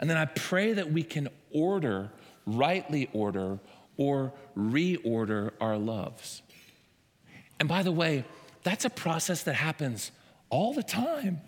And 0.00 0.08
then 0.08 0.16
I 0.16 0.26
pray 0.26 0.72
that 0.72 0.92
we 0.92 1.02
can 1.02 1.28
order, 1.52 2.10
rightly 2.46 3.08
order, 3.12 3.58
or 3.96 4.32
reorder 4.56 5.52
our 5.60 5.76
loves. 5.76 6.42
And 7.60 7.68
by 7.68 7.82
the 7.82 7.92
way, 7.92 8.24
that's 8.62 8.84
a 8.84 8.90
process 8.90 9.42
that 9.44 9.54
happens 9.54 10.12
all 10.50 10.72
the 10.72 10.82
time. 10.82 11.40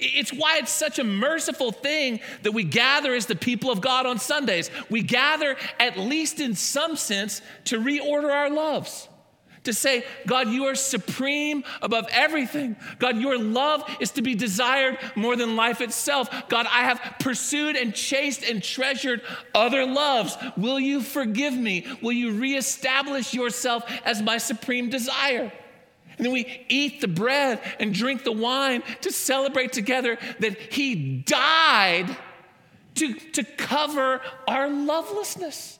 It's 0.00 0.32
why 0.32 0.58
it's 0.58 0.72
such 0.72 0.98
a 0.98 1.04
merciful 1.04 1.70
thing 1.70 2.20
that 2.42 2.52
we 2.52 2.64
gather 2.64 3.14
as 3.14 3.26
the 3.26 3.36
people 3.36 3.70
of 3.70 3.80
God 3.80 4.06
on 4.06 4.18
Sundays. 4.18 4.70
We 4.88 5.02
gather, 5.02 5.56
at 5.78 5.98
least 5.98 6.40
in 6.40 6.54
some 6.54 6.96
sense, 6.96 7.42
to 7.66 7.78
reorder 7.78 8.30
our 8.30 8.48
loves. 8.48 9.08
To 9.64 9.72
say, 9.72 10.04
God, 10.26 10.48
you 10.48 10.64
are 10.64 10.74
supreme 10.74 11.62
above 11.80 12.06
everything. 12.10 12.74
God, 12.98 13.18
your 13.18 13.38
love 13.38 13.84
is 14.00 14.10
to 14.12 14.22
be 14.22 14.34
desired 14.34 14.98
more 15.14 15.36
than 15.36 15.54
life 15.54 15.80
itself. 15.80 16.48
God, 16.48 16.66
I 16.66 16.84
have 16.84 17.14
pursued 17.20 17.76
and 17.76 17.94
chased 17.94 18.42
and 18.42 18.60
treasured 18.60 19.22
other 19.54 19.86
loves. 19.86 20.36
Will 20.56 20.80
you 20.80 21.00
forgive 21.00 21.54
me? 21.54 21.86
Will 22.02 22.12
you 22.12 22.32
reestablish 22.32 23.34
yourself 23.34 23.84
as 24.04 24.20
my 24.20 24.38
supreme 24.38 24.90
desire? 24.90 25.52
And 26.18 26.26
then 26.26 26.32
we 26.32 26.64
eat 26.68 27.00
the 27.00 27.08
bread 27.08 27.60
and 27.78 27.94
drink 27.94 28.24
the 28.24 28.32
wine 28.32 28.82
to 29.02 29.12
celebrate 29.12 29.72
together 29.72 30.18
that 30.40 30.58
He 30.72 31.18
died 31.20 32.16
to, 32.96 33.14
to 33.14 33.44
cover 33.44 34.20
our 34.48 34.68
lovelessness 34.68 35.78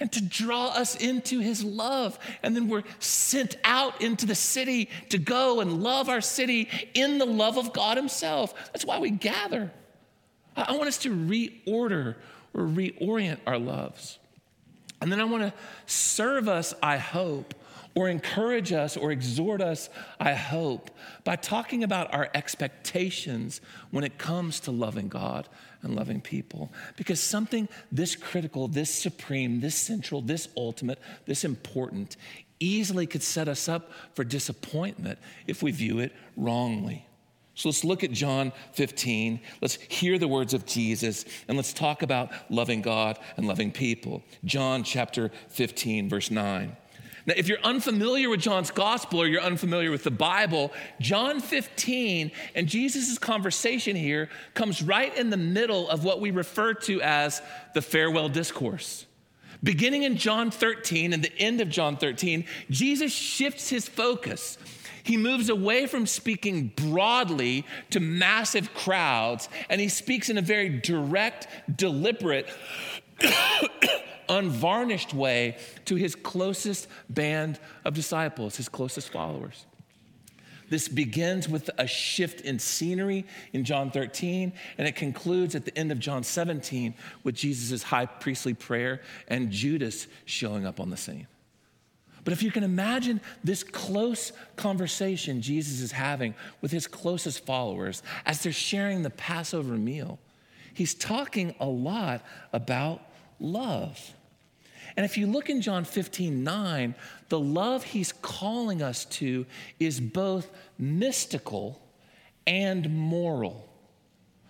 and 0.00 0.10
to 0.12 0.22
draw 0.22 0.68
us 0.68 0.96
into 0.96 1.40
His 1.40 1.64
love. 1.64 2.18
And 2.42 2.54
then 2.54 2.68
we're 2.68 2.84
sent 2.98 3.56
out 3.64 4.00
into 4.00 4.26
the 4.26 4.34
city 4.34 4.88
to 5.10 5.18
go 5.18 5.60
and 5.60 5.82
love 5.82 6.08
our 6.08 6.20
city 6.20 6.68
in 6.94 7.18
the 7.18 7.26
love 7.26 7.58
of 7.58 7.72
God 7.72 7.96
Himself. 7.96 8.54
That's 8.72 8.84
why 8.84 8.98
we 8.98 9.10
gather. 9.10 9.72
I 10.56 10.72
want 10.72 10.88
us 10.88 10.98
to 10.98 11.10
reorder 11.10 12.16
or 12.54 12.62
reorient 12.62 13.38
our 13.46 13.58
loves. 13.58 14.18
And 15.00 15.12
then 15.12 15.20
I 15.20 15.24
want 15.24 15.44
to 15.44 15.52
serve 15.86 16.48
us, 16.48 16.74
I 16.82 16.96
hope, 16.96 17.54
or 17.94 18.08
encourage 18.08 18.72
us 18.72 18.96
or 18.96 19.10
exhort 19.10 19.60
us, 19.60 19.88
I 20.20 20.34
hope, 20.34 20.90
by 21.24 21.36
talking 21.36 21.84
about 21.84 22.12
our 22.12 22.28
expectations 22.34 23.60
when 23.90 24.04
it 24.04 24.18
comes 24.18 24.60
to 24.60 24.70
loving 24.70 25.08
God 25.08 25.48
and 25.82 25.94
loving 25.94 26.20
people. 26.20 26.72
Because 26.96 27.20
something 27.20 27.68
this 27.92 28.16
critical, 28.16 28.68
this 28.68 28.90
supreme, 28.90 29.60
this 29.60 29.74
central, 29.74 30.20
this 30.20 30.48
ultimate, 30.56 30.98
this 31.26 31.44
important 31.44 32.16
easily 32.60 33.06
could 33.06 33.22
set 33.22 33.48
us 33.48 33.68
up 33.68 33.90
for 34.14 34.24
disappointment 34.24 35.18
if 35.46 35.62
we 35.62 35.70
view 35.70 36.00
it 36.00 36.12
wrongly. 36.36 37.06
So 37.54 37.68
let's 37.68 37.82
look 37.82 38.04
at 38.04 38.12
John 38.12 38.52
15. 38.74 39.40
Let's 39.60 39.74
hear 39.88 40.16
the 40.16 40.28
words 40.28 40.54
of 40.54 40.64
Jesus 40.64 41.24
and 41.48 41.56
let's 41.56 41.72
talk 41.72 42.02
about 42.02 42.30
loving 42.48 42.82
God 42.82 43.18
and 43.36 43.48
loving 43.48 43.72
people. 43.72 44.22
John 44.44 44.84
chapter 44.84 45.32
15, 45.48 46.08
verse 46.08 46.30
9. 46.30 46.76
Now, 47.28 47.34
if 47.36 47.46
you're 47.46 47.60
unfamiliar 47.62 48.30
with 48.30 48.40
John's 48.40 48.70
gospel 48.70 49.20
or 49.20 49.26
you're 49.26 49.42
unfamiliar 49.42 49.90
with 49.90 50.02
the 50.02 50.10
Bible, 50.10 50.72
John 50.98 51.40
15 51.40 52.32
and 52.54 52.66
Jesus' 52.66 53.18
conversation 53.18 53.94
here 53.96 54.30
comes 54.54 54.82
right 54.82 55.14
in 55.14 55.28
the 55.28 55.36
middle 55.36 55.90
of 55.90 56.04
what 56.04 56.22
we 56.22 56.30
refer 56.30 56.72
to 56.72 57.02
as 57.02 57.42
the 57.74 57.82
farewell 57.82 58.30
discourse. 58.30 59.04
Beginning 59.62 60.04
in 60.04 60.16
John 60.16 60.50
13 60.50 61.12
and 61.12 61.22
the 61.22 61.36
end 61.38 61.60
of 61.60 61.68
John 61.68 61.98
13, 61.98 62.46
Jesus 62.70 63.12
shifts 63.12 63.68
his 63.68 63.86
focus. 63.86 64.56
He 65.02 65.18
moves 65.18 65.50
away 65.50 65.86
from 65.86 66.06
speaking 66.06 66.72
broadly 66.76 67.66
to 67.90 68.00
massive 68.00 68.72
crowds, 68.72 69.50
and 69.68 69.82
he 69.82 69.88
speaks 69.90 70.30
in 70.30 70.38
a 70.38 70.42
very 70.42 70.70
direct, 70.70 71.46
deliberate, 71.76 72.48
unvarnished 74.28 75.14
way 75.14 75.56
to 75.86 75.96
his 75.96 76.14
closest 76.14 76.86
band 77.08 77.58
of 77.84 77.94
disciples, 77.94 78.56
his 78.56 78.68
closest 78.68 79.10
followers. 79.10 79.66
This 80.70 80.86
begins 80.86 81.48
with 81.48 81.70
a 81.78 81.86
shift 81.86 82.42
in 82.42 82.58
scenery 82.58 83.24
in 83.52 83.64
John 83.64 83.90
13, 83.90 84.52
and 84.76 84.88
it 84.88 84.96
concludes 84.96 85.54
at 85.54 85.64
the 85.64 85.76
end 85.78 85.90
of 85.90 85.98
John 85.98 86.22
17 86.22 86.94
with 87.24 87.34
Jesus' 87.34 87.82
high 87.82 88.06
priestly 88.06 88.54
prayer 88.54 89.00
and 89.28 89.50
Judas 89.50 90.06
showing 90.26 90.66
up 90.66 90.78
on 90.78 90.90
the 90.90 90.96
scene. 90.96 91.26
But 92.22 92.34
if 92.34 92.42
you 92.42 92.50
can 92.50 92.64
imagine 92.64 93.22
this 93.42 93.62
close 93.62 94.32
conversation 94.56 95.40
Jesus 95.40 95.80
is 95.80 95.92
having 95.92 96.34
with 96.60 96.70
his 96.70 96.86
closest 96.86 97.46
followers 97.46 98.02
as 98.26 98.42
they're 98.42 98.52
sharing 98.52 99.02
the 99.02 99.08
Passover 99.08 99.74
meal, 99.74 100.18
he's 100.74 100.92
talking 100.92 101.54
a 101.60 101.66
lot 101.66 102.22
about 102.52 103.00
love. 103.40 104.14
And 104.96 105.04
if 105.04 105.16
you 105.16 105.26
look 105.26 105.48
in 105.48 105.60
John 105.60 105.84
15, 105.84 106.42
9, 106.42 106.94
the 107.28 107.38
love 107.38 107.84
he's 107.84 108.12
calling 108.12 108.82
us 108.82 109.04
to 109.06 109.46
is 109.78 110.00
both 110.00 110.50
mystical 110.78 111.80
and 112.46 112.90
moral. 112.90 113.68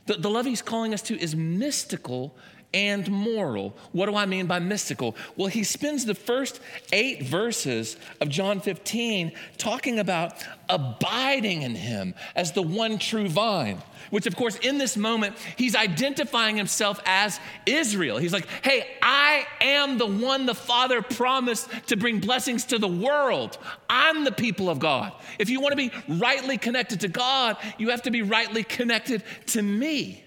The, 0.07 0.15
the 0.15 0.31
love 0.31 0.47
he's 0.47 0.63
calling 0.63 0.95
us 0.95 1.03
to 1.03 1.21
is 1.21 1.37
mystical 1.37 2.37
and 2.75 3.11
moral. 3.11 3.75
What 3.93 4.07
do 4.07 4.17
I 4.17 4.27
mean 4.27 4.47
by 4.47 4.59
mystical? 4.59 5.17
Well, 5.37 5.49
he 5.49 5.65
spends 5.65 6.05
the 6.05 6.15
first 6.15 6.61
eight 6.93 7.23
verses 7.23 7.97
of 8.21 8.29
John 8.29 8.61
15 8.61 9.33
talking 9.57 9.99
about 9.99 10.45
abiding 10.69 11.63
in 11.63 11.75
him 11.75 12.15
as 12.37 12.53
the 12.53 12.63
one 12.63 12.99
true 12.99 13.29
vine, 13.29 13.79
which, 14.11 14.27
of 14.27 14.37
course, 14.37 14.57
in 14.59 14.77
this 14.77 14.99
moment, 14.99 15.37
he's 15.57 15.75
identifying 15.75 16.57
himself 16.57 17.01
as 17.07 17.41
Israel. 17.65 18.19
He's 18.19 18.35
like, 18.35 18.47
hey, 18.63 18.87
I 19.03 19.47
am 19.63 19.97
the 19.97 20.07
one 20.07 20.45
the 20.45 20.55
Father 20.55 21.01
promised 21.01 21.71
to 21.87 21.97
bring 21.97 22.21
blessings 22.21 22.67
to 22.67 22.79
the 22.79 22.89
world. 22.89 23.57
I'm 23.89 24.25
the 24.25 24.33
people 24.33 24.69
of 24.69 24.79
God. 24.79 25.13
If 25.39 25.49
you 25.49 25.61
want 25.61 25.73
to 25.73 25.77
be 25.77 25.91
rightly 26.07 26.59
connected 26.59 27.01
to 27.01 27.09
God, 27.09 27.57
you 27.79 27.89
have 27.91 28.03
to 28.03 28.11
be 28.11 28.21
rightly 28.21 28.63
connected 28.63 29.23
to 29.47 29.63
me. 29.63 30.25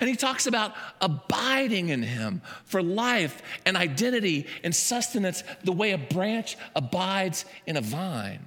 And 0.00 0.08
he 0.08 0.16
talks 0.16 0.46
about 0.46 0.74
abiding 1.00 1.88
in 1.88 2.02
him 2.02 2.42
for 2.64 2.82
life 2.82 3.42
and 3.66 3.76
identity 3.76 4.46
and 4.62 4.74
sustenance, 4.74 5.42
the 5.64 5.72
way 5.72 5.92
a 5.92 5.98
branch 5.98 6.56
abides 6.76 7.44
in 7.66 7.76
a 7.76 7.80
vine. 7.80 8.40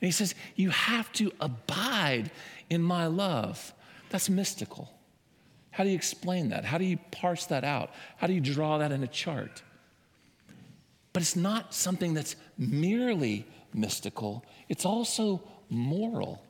And 0.00 0.06
he 0.06 0.10
says, 0.10 0.34
You 0.56 0.70
have 0.70 1.10
to 1.14 1.32
abide 1.40 2.30
in 2.68 2.82
my 2.82 3.06
love. 3.06 3.72
That's 4.10 4.28
mystical. 4.28 4.92
How 5.70 5.84
do 5.84 5.90
you 5.90 5.96
explain 5.96 6.50
that? 6.50 6.64
How 6.64 6.78
do 6.78 6.84
you 6.84 6.98
parse 7.10 7.46
that 7.46 7.64
out? 7.64 7.90
How 8.16 8.26
do 8.26 8.32
you 8.32 8.40
draw 8.40 8.78
that 8.78 8.92
in 8.92 9.02
a 9.02 9.08
chart? 9.08 9.62
But 11.12 11.22
it's 11.22 11.36
not 11.36 11.74
something 11.74 12.14
that's 12.14 12.36
merely 12.58 13.46
mystical, 13.72 14.44
it's 14.68 14.84
also 14.84 15.42
moral. 15.70 16.44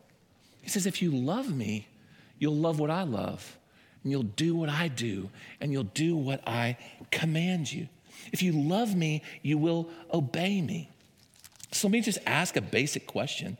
He 0.61 0.69
says, 0.71 0.87
If 0.87 1.01
you 1.01 1.13
love 1.13 1.55
me, 1.55 1.87
you'll 2.39 2.57
love 2.57 2.81
what 2.81 2.91
I 2.91 3.05
love 3.05 3.57
and 4.05 4.13
you'll 4.13 4.23
do 4.23 4.55
what 4.55 4.69
I 4.69 4.89
do, 4.89 5.31
and 5.61 5.73
you'll 5.73 5.85
do 5.85 6.15
what 6.15 6.47
I 6.47 6.77
command 7.11 7.73
you. 7.73 7.89
If 8.33 8.43
you 8.43 8.53
love 8.53 8.95
me, 8.95 9.23
you 9.43 9.59
will 9.59 9.89
obey 10.13 10.61
me. 10.61 10.91
So 11.73 11.89
let 11.89 11.93
me 11.93 12.01
just 12.03 12.19
ask 12.27 12.57
a 12.57 12.61
basic 12.61 13.07
question 13.07 13.59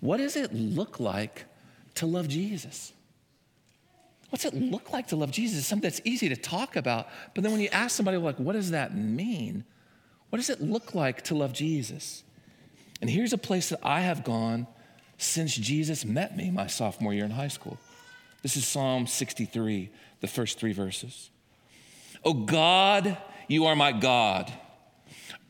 What 0.00 0.18
does 0.18 0.36
it 0.36 0.54
look 0.54 1.00
like 1.00 1.46
to 1.96 2.06
love 2.06 2.28
Jesus? 2.28 2.92
What's 4.30 4.44
it 4.44 4.54
look 4.54 4.92
like 4.92 5.08
to 5.08 5.16
love 5.16 5.30
Jesus? 5.30 5.58
It's 5.60 5.66
something 5.66 5.88
that's 5.88 6.00
easy 6.04 6.28
to 6.28 6.36
talk 6.36 6.76
about, 6.76 7.08
but 7.34 7.42
then 7.42 7.52
when 7.52 7.60
you 7.60 7.68
ask 7.72 7.96
somebody, 7.96 8.18
like, 8.18 8.38
what 8.38 8.52
does 8.52 8.72
that 8.72 8.94
mean? 8.94 9.64
What 10.30 10.38
does 10.38 10.50
it 10.50 10.60
look 10.60 10.94
like 10.94 11.22
to 11.24 11.34
love 11.34 11.52
Jesus? 11.52 12.24
And 13.00 13.08
here's 13.08 13.32
a 13.32 13.38
place 13.38 13.68
that 13.68 13.78
I 13.82 14.00
have 14.00 14.24
gone 14.24 14.66
since 15.16 15.54
Jesus 15.54 16.04
met 16.04 16.36
me 16.36 16.50
my 16.50 16.66
sophomore 16.66 17.14
year 17.14 17.24
in 17.24 17.30
high 17.30 17.48
school. 17.48 17.78
This 18.46 18.56
is 18.56 18.68
Psalm 18.68 19.08
63, 19.08 19.90
the 20.20 20.28
first 20.28 20.60
three 20.60 20.72
verses. 20.72 21.30
Oh 22.24 22.32
God, 22.32 23.18
you 23.48 23.66
are 23.66 23.74
my 23.74 23.90
God. 23.90 24.52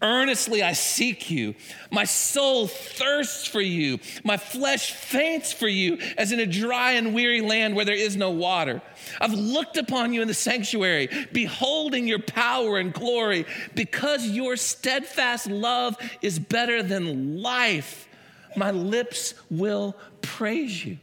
Earnestly 0.00 0.62
I 0.62 0.72
seek 0.72 1.30
you. 1.30 1.56
My 1.90 2.04
soul 2.04 2.66
thirsts 2.66 3.46
for 3.46 3.60
you. 3.60 3.98
My 4.24 4.38
flesh 4.38 4.92
faints 4.92 5.52
for 5.52 5.68
you, 5.68 5.98
as 6.16 6.32
in 6.32 6.40
a 6.40 6.46
dry 6.46 6.92
and 6.92 7.12
weary 7.12 7.42
land 7.42 7.76
where 7.76 7.84
there 7.84 7.94
is 7.94 8.16
no 8.16 8.30
water. 8.30 8.80
I've 9.20 9.34
looked 9.34 9.76
upon 9.76 10.14
you 10.14 10.22
in 10.22 10.28
the 10.28 10.32
sanctuary, 10.32 11.10
beholding 11.34 12.08
your 12.08 12.20
power 12.20 12.78
and 12.78 12.94
glory, 12.94 13.44
because 13.74 14.26
your 14.26 14.56
steadfast 14.56 15.48
love 15.48 15.98
is 16.22 16.38
better 16.38 16.82
than 16.82 17.42
life. 17.42 18.08
My 18.56 18.70
lips 18.70 19.34
will 19.50 19.94
praise 20.22 20.82
you. 20.82 20.96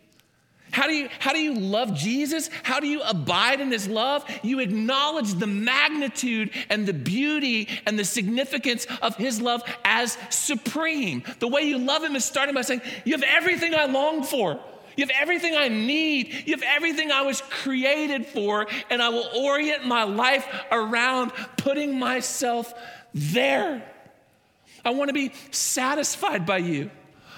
How 0.74 0.88
do 0.88 0.94
you 0.94 1.08
how 1.20 1.34
do 1.34 1.40
you 1.40 1.54
love 1.54 1.94
Jesus? 1.94 2.50
How 2.64 2.80
do 2.80 2.88
you 2.88 3.02
abide 3.04 3.62
in 3.62 3.72
his 3.72 3.88
love? 3.88 4.26
You 4.42 4.60
acknowledge 4.60 5.36
the 5.36 5.46
magnitude 5.46 6.50
and 6.70 6.88
the 6.88 6.94
beauty 6.94 7.70
and 7.86 7.98
the 7.98 8.04
significance 8.04 8.88
of 9.04 9.16
his 9.16 9.40
love 9.40 9.62
as 9.86 10.18
supreme. 10.32 11.24
The 11.38 11.48
way 11.48 11.62
you 11.62 11.78
love 11.78 12.04
him 12.04 12.16
is 12.16 12.26
starting 12.26 12.56
by 12.56 12.64
saying, 12.64 12.82
"You 13.06 13.14
have 13.14 13.24
everything 13.24 13.76
I 13.76 13.86
long 13.86 14.24
for." 14.24 14.60
You 14.98 15.06
have 15.06 15.16
everything 15.20 15.56
I 15.56 15.70
need. 15.70 16.44
You 16.48 16.54
have 16.54 16.64
everything 16.64 17.12
I 17.12 17.22
was 17.22 17.42
created 17.42 18.28
for, 18.28 18.68
and 18.90 19.02
I 19.02 19.10
will 19.10 19.28
orient 19.36 19.86
my 19.86 20.04
life 20.04 20.48
around 20.72 21.32
putting 21.58 21.98
myself 21.98 22.74
there. 23.14 23.84
I 24.86 24.90
want 24.92 25.10
to 25.10 25.14
be 25.14 25.32
satisfied 25.52 26.46
by 26.46 26.58
you. 26.58 26.92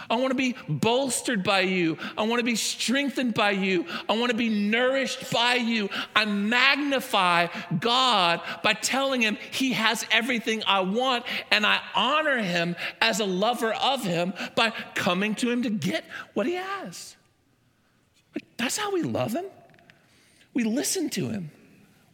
I 0.10 0.16
want 0.16 0.30
to 0.30 0.36
be 0.36 0.56
bolstered 0.68 1.44
by 1.44 1.62
you. 1.62 1.98
I 2.18 2.24
want 2.24 2.40
to 2.40 2.46
be 2.46 2.56
strengthened 2.56 3.34
by 3.34 3.52
you. 3.52 3.86
I 4.08 4.18
want 4.18 4.32
to 4.32 4.38
be 4.38 4.50
nourished 4.50 5.32
by 5.32 5.56
you. 5.56 5.90
I 6.16 6.26
magnify 6.26 7.48
God 7.80 8.42
by 8.64 8.74
telling 8.74 9.22
him 9.22 9.38
he 9.52 9.74
has 9.74 10.06
everything 10.12 10.64
I 10.68 10.82
want, 10.82 11.26
and 11.52 11.66
I 11.66 11.82
honor 11.96 12.38
him 12.38 12.76
as 13.02 13.20
a 13.20 13.26
lover 13.26 13.74
of 13.74 14.04
him 14.04 14.34
by 14.56 14.72
coming 14.94 15.36
to 15.36 15.50
him 15.50 15.64
to 15.64 15.70
get 15.70 16.06
what 16.34 16.46
he 16.46 16.54
has. 16.54 17.16
That's 18.58 18.78
how 18.78 18.94
we 18.94 19.02
love 19.02 19.34
him. 19.34 19.46
We 20.54 20.64
listen 20.64 21.10
to 21.12 21.28
him, 21.28 21.52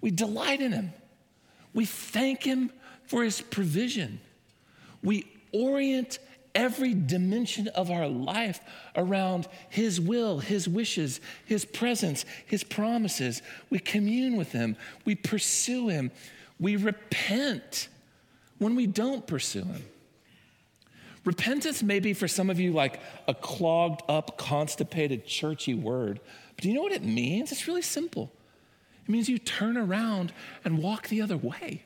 we 0.02 0.10
delight 0.10 0.62
in 0.62 0.72
him, 0.72 0.94
we 1.74 1.86
thank 1.86 2.44
him 2.44 2.72
for 3.06 3.24
his 3.24 3.40
provision, 3.40 4.20
we 5.04 5.28
orient 5.52 6.18
every 6.56 6.94
dimension 6.94 7.68
of 7.70 7.90
our 7.92 8.08
life 8.08 8.60
around 8.96 9.48
His 9.70 10.00
will, 10.00 10.40
His 10.40 10.68
wishes, 10.68 11.22
His 11.46 11.66
presence, 11.66 12.26
His 12.46 12.64
promises. 12.64 13.42
We 13.70 13.80
commune 13.80 14.38
with 14.38 14.52
Him, 14.52 14.76
we 15.06 15.16
pursue 15.16 15.88
Him, 15.88 16.12
we 16.60 16.76
repent 16.76 17.88
when 18.58 18.76
we 18.76 18.88
don't 18.88 19.26
pursue 19.26 19.64
Him. 19.64 19.84
Repentance 21.24 21.84
may 21.84 22.00
be 22.00 22.14
for 22.14 22.28
some 22.28 22.50
of 22.50 22.60
you 22.60 22.72
like 22.72 23.00
a 23.28 23.34
clogged 23.34 24.02
up, 24.10 24.38
constipated, 24.38 25.26
churchy 25.26 25.76
word, 25.76 26.20
but 26.56 26.64
do 26.64 26.70
you 26.70 26.76
know 26.76 26.82
what 26.82 26.92
it 26.92 27.04
means? 27.04 27.52
It's 27.52 27.68
really 27.68 27.82
simple. 27.82 28.32
It 29.04 29.10
means 29.10 29.30
you 29.30 29.38
turn 29.38 29.78
around 29.78 30.34
and 30.64 30.78
walk 30.78 31.08
the 31.08 31.22
other 31.22 31.38
way. 31.38 31.84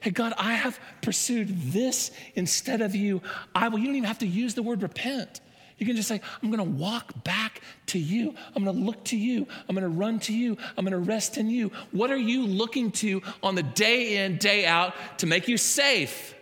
Hey, 0.00 0.10
God, 0.10 0.32
I 0.38 0.54
have 0.54 0.78
pursued 1.02 1.48
this 1.72 2.10
instead 2.34 2.80
of 2.80 2.94
you. 2.94 3.20
I 3.54 3.68
will, 3.68 3.78
you 3.78 3.86
don't 3.86 3.96
even 3.96 4.06
have 4.06 4.20
to 4.20 4.26
use 4.26 4.54
the 4.54 4.62
word 4.62 4.82
repent. 4.82 5.40
You 5.78 5.86
can 5.86 5.96
just 5.96 6.08
say, 6.08 6.20
I'm 6.42 6.50
going 6.50 6.58
to 6.58 6.82
walk 6.82 7.24
back 7.24 7.60
to 7.86 7.98
you. 7.98 8.34
I'm 8.54 8.64
going 8.64 8.76
to 8.76 8.84
look 8.84 9.04
to 9.06 9.16
you. 9.16 9.46
I'm 9.68 9.76
going 9.76 9.82
to 9.82 9.96
run 9.96 10.18
to 10.20 10.32
you. 10.32 10.56
I'm 10.76 10.84
going 10.84 10.92
to 10.92 10.98
rest 10.98 11.38
in 11.38 11.48
you. 11.50 11.70
What 11.92 12.10
are 12.10 12.16
you 12.16 12.46
looking 12.46 12.90
to 12.92 13.22
on 13.42 13.54
the 13.54 13.62
day 13.62 14.24
in, 14.24 14.38
day 14.38 14.66
out 14.66 14.94
to 15.18 15.26
make 15.26 15.46
you 15.46 15.56
safe? 15.56 16.34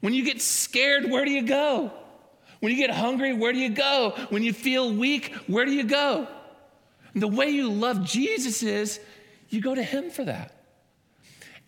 When 0.00 0.14
you 0.14 0.24
get 0.24 0.40
scared, 0.40 1.10
where 1.10 1.24
do 1.24 1.30
you 1.30 1.42
go? 1.42 1.92
When 2.60 2.70
you 2.70 2.78
get 2.78 2.90
hungry, 2.90 3.32
where 3.32 3.52
do 3.52 3.58
you 3.58 3.70
go? 3.70 4.14
When 4.30 4.44
you 4.44 4.52
feel 4.52 4.92
weak, 4.92 5.34
where 5.48 5.64
do 5.64 5.72
you 5.72 5.84
go? 5.84 6.28
And 7.14 7.22
the 7.22 7.28
way 7.28 7.50
you 7.50 7.70
love 7.70 8.04
Jesus 8.04 8.62
is 8.62 9.00
you 9.48 9.60
go 9.60 9.74
to 9.74 9.82
Him 9.82 10.10
for 10.10 10.24
that 10.24 10.61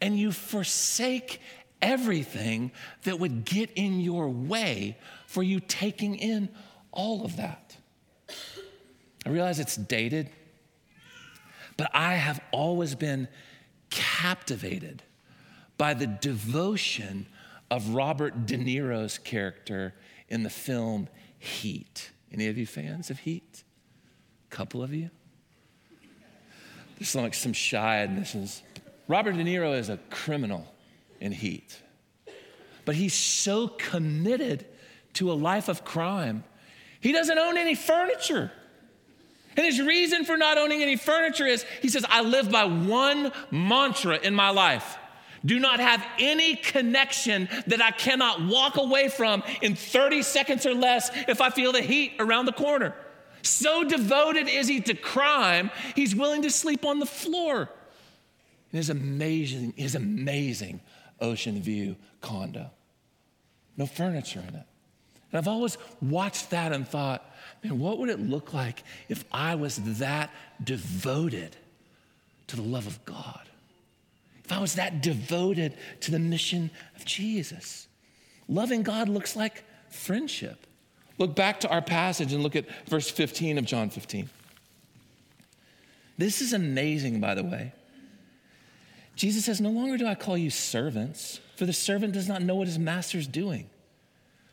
and 0.01 0.19
you 0.19 0.33
forsake 0.33 1.41
everything 1.81 2.73
that 3.03 3.19
would 3.19 3.45
get 3.45 3.71
in 3.75 4.01
your 4.01 4.29
way 4.29 4.97
for 5.27 5.43
you 5.43 5.61
taking 5.61 6.15
in 6.17 6.49
all 6.93 7.25
of 7.25 7.37
that. 7.37 7.77
I 9.27 9.31
realize 9.31 9.59
it's 9.59 9.77
dated, 9.77 10.31
but 11.77 11.91
I 11.95 12.15
have 12.15 12.41
always 12.53 12.95
been 12.95 13.29
captivated 13.91 15.03
by 15.77 15.95
the 15.95 16.07
devotion 16.07 17.27
of 17.71 17.95
Robert 17.95 18.47
De 18.47 18.57
Niro's 18.57 19.19
character 19.19 19.95
in 20.29 20.43
the 20.43 20.51
film 20.51 21.09
Heat. 21.39 22.11
Any 22.33 22.49
of 22.49 22.57
you 22.57 22.67
fans 22.67 23.11
of 23.11 23.21
Heat? 23.21 23.65
A 24.51 24.55
couple 24.55 24.83
of 24.83 24.95
you? 24.95 25.11
There's 26.99 27.15
like 27.15 27.35
some 27.35 27.53
shy 27.53 27.97
admissions. 27.99 28.63
Robert 29.09 29.33
De 29.33 29.45
Niro 29.45 29.77
is 29.77 29.89
a 29.89 29.99
criminal 30.11 30.67
in 31.21 31.33
heat, 31.33 31.81
but 32.85 32.95
he's 32.95 33.15
so 33.15 33.69
committed 33.69 34.67
to 35.15 35.31
a 35.31 35.35
life 35.35 35.69
of 35.69 35.85
crime, 35.85 36.45
he 37.01 37.13
doesn't 37.13 37.39
own 37.39 37.57
any 37.57 37.75
furniture. 37.75 38.51
And 39.57 39.65
his 39.65 39.81
reason 39.81 40.25
for 40.25 40.37
not 40.37 40.59
owning 40.59 40.83
any 40.83 40.97
furniture 40.97 41.47
is 41.47 41.65
he 41.81 41.89
says, 41.89 42.05
I 42.09 42.23
live 42.23 42.51
by 42.51 42.65
one 42.65 43.31
mantra 43.51 44.17
in 44.17 44.35
my 44.35 44.51
life. 44.51 44.97
Do 45.45 45.61
not 45.61 45.79
have 45.79 46.05
any 46.19 46.57
connection 46.57 47.49
that 47.67 47.83
I 47.83 47.91
cannot 47.91 48.47
walk 48.47 48.77
away 48.79 49.09
from 49.09 49.43
in 49.61 49.77
30 49.77 50.23
seconds 50.23 50.65
or 50.65 50.75
less 50.75 51.11
if 51.29 51.41
I 51.41 51.51
feel 51.51 51.71
the 51.71 51.83
heat 51.83 52.15
around 52.19 52.47
the 52.47 52.53
corner. 52.53 52.95
So 53.43 53.85
devoted 53.85 54.49
is 54.49 54.67
he 54.67 54.81
to 54.81 54.95
crime, 54.95 55.71
he's 55.95 56.17
willing 56.17 56.43
to 56.43 56.51
sleep 56.51 56.85
on 56.85 56.99
the 56.99 57.07
floor 57.07 57.69
his 58.79 58.91
amazing, 58.91 59.75
his 59.77 59.95
amazing 59.95 60.81
ocean 61.21 61.61
view 61.61 61.97
condo. 62.21 62.71
No 63.77 63.87
furniture 63.87 64.41
in 64.41 64.55
it. 64.55 64.67
And 65.33 65.39
I've 65.39 65.49
always 65.49 65.79
watched 66.01 66.51
that 66.51 66.73
and 66.73 66.87
thought, 66.87 67.29
man, 67.63 67.79
what 67.79 67.99
would 67.99 68.09
it 68.09 68.21
look 68.21 68.55
like 68.55 68.83
if 69.09 69.25
I 69.33 69.55
was 69.55 69.77
that 69.99 70.31
devoted 70.63 71.57
to 72.49 72.57
the 72.57 72.63
love 72.63 72.87
of 72.87 73.05
God? 73.05 73.49
if 74.45 74.53
I 74.53 74.61
was 74.61 74.75
that 74.75 75.03
devoted 75.03 75.75
to 76.01 76.11
the 76.11 76.19
mission 76.19 76.71
of 76.97 77.05
Jesus. 77.05 77.89
Loving 78.47 78.83
God 78.83 79.09
looks 79.09 79.35
like 79.35 79.65
friendship. 79.89 80.67
Look 81.17 81.35
back 81.35 81.61
to 81.61 81.71
our 81.71 81.81
passage 81.81 82.33
and 82.33 82.43
look 82.43 82.57
at 82.57 82.67
verse 82.87 83.11
15 83.11 83.59
of 83.59 83.65
John 83.65 83.89
15. 83.89 84.29
This 86.19 86.43
is 86.43 86.53
amazing, 86.53 87.21
by 87.21 87.35
the 87.35 87.43
way. 87.43 87.73
Jesus 89.17 89.45
says, 89.45 89.61
No 89.61 89.71
longer 89.71 89.97
do 89.97 90.07
I 90.07 90.15
call 90.15 90.37
you 90.37 90.51
servants, 90.51 91.41
for 91.57 91.67
the 91.67 91.73
servant 91.73 92.15
does 92.15 92.29
not 92.29 92.43
know 92.43 92.57
what 92.57 92.67
his 92.67 92.79
master 92.79 93.19
is 93.19 93.27
doing. 93.27 93.69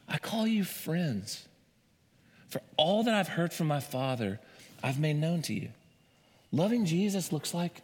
I 0.08 0.18
call 0.18 0.46
you 0.46 0.64
friends. 0.64 1.48
For 2.50 2.62
all 2.76 3.04
that 3.04 3.14
I've 3.14 3.30
heard 3.30 3.54
from 3.54 3.68
my 3.68 3.80
Father, 3.80 4.40
I've 4.84 5.00
made 5.00 5.16
known 5.16 5.42
to 5.44 5.54
you. 5.54 5.70
Loving 6.52 6.86
Jesus 6.86 7.32
looks 7.32 7.54
like 7.54 7.82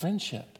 friendship. 0.00 0.58